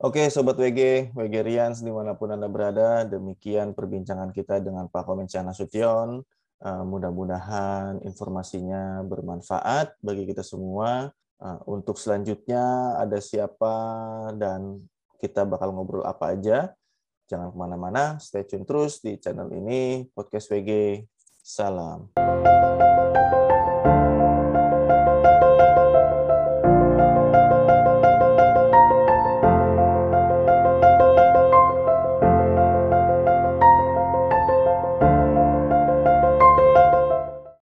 [0.00, 5.44] Oke, Sobat WG, WGrians di mana pun Anda berada, demikian perbincangan kita dengan Pak Komencian
[5.44, 6.24] Nasution.
[6.60, 11.08] Eh, mudah-mudahan informasinya bermanfaat bagi kita semua.
[11.40, 13.72] Eh, untuk selanjutnya ada siapa
[14.36, 14.84] dan
[15.16, 16.76] kita bakal ngobrol apa aja.
[17.32, 21.00] Jangan ke mana-mana, stay tune terus di channel ini, Podcast WG.
[21.40, 22.12] Salam.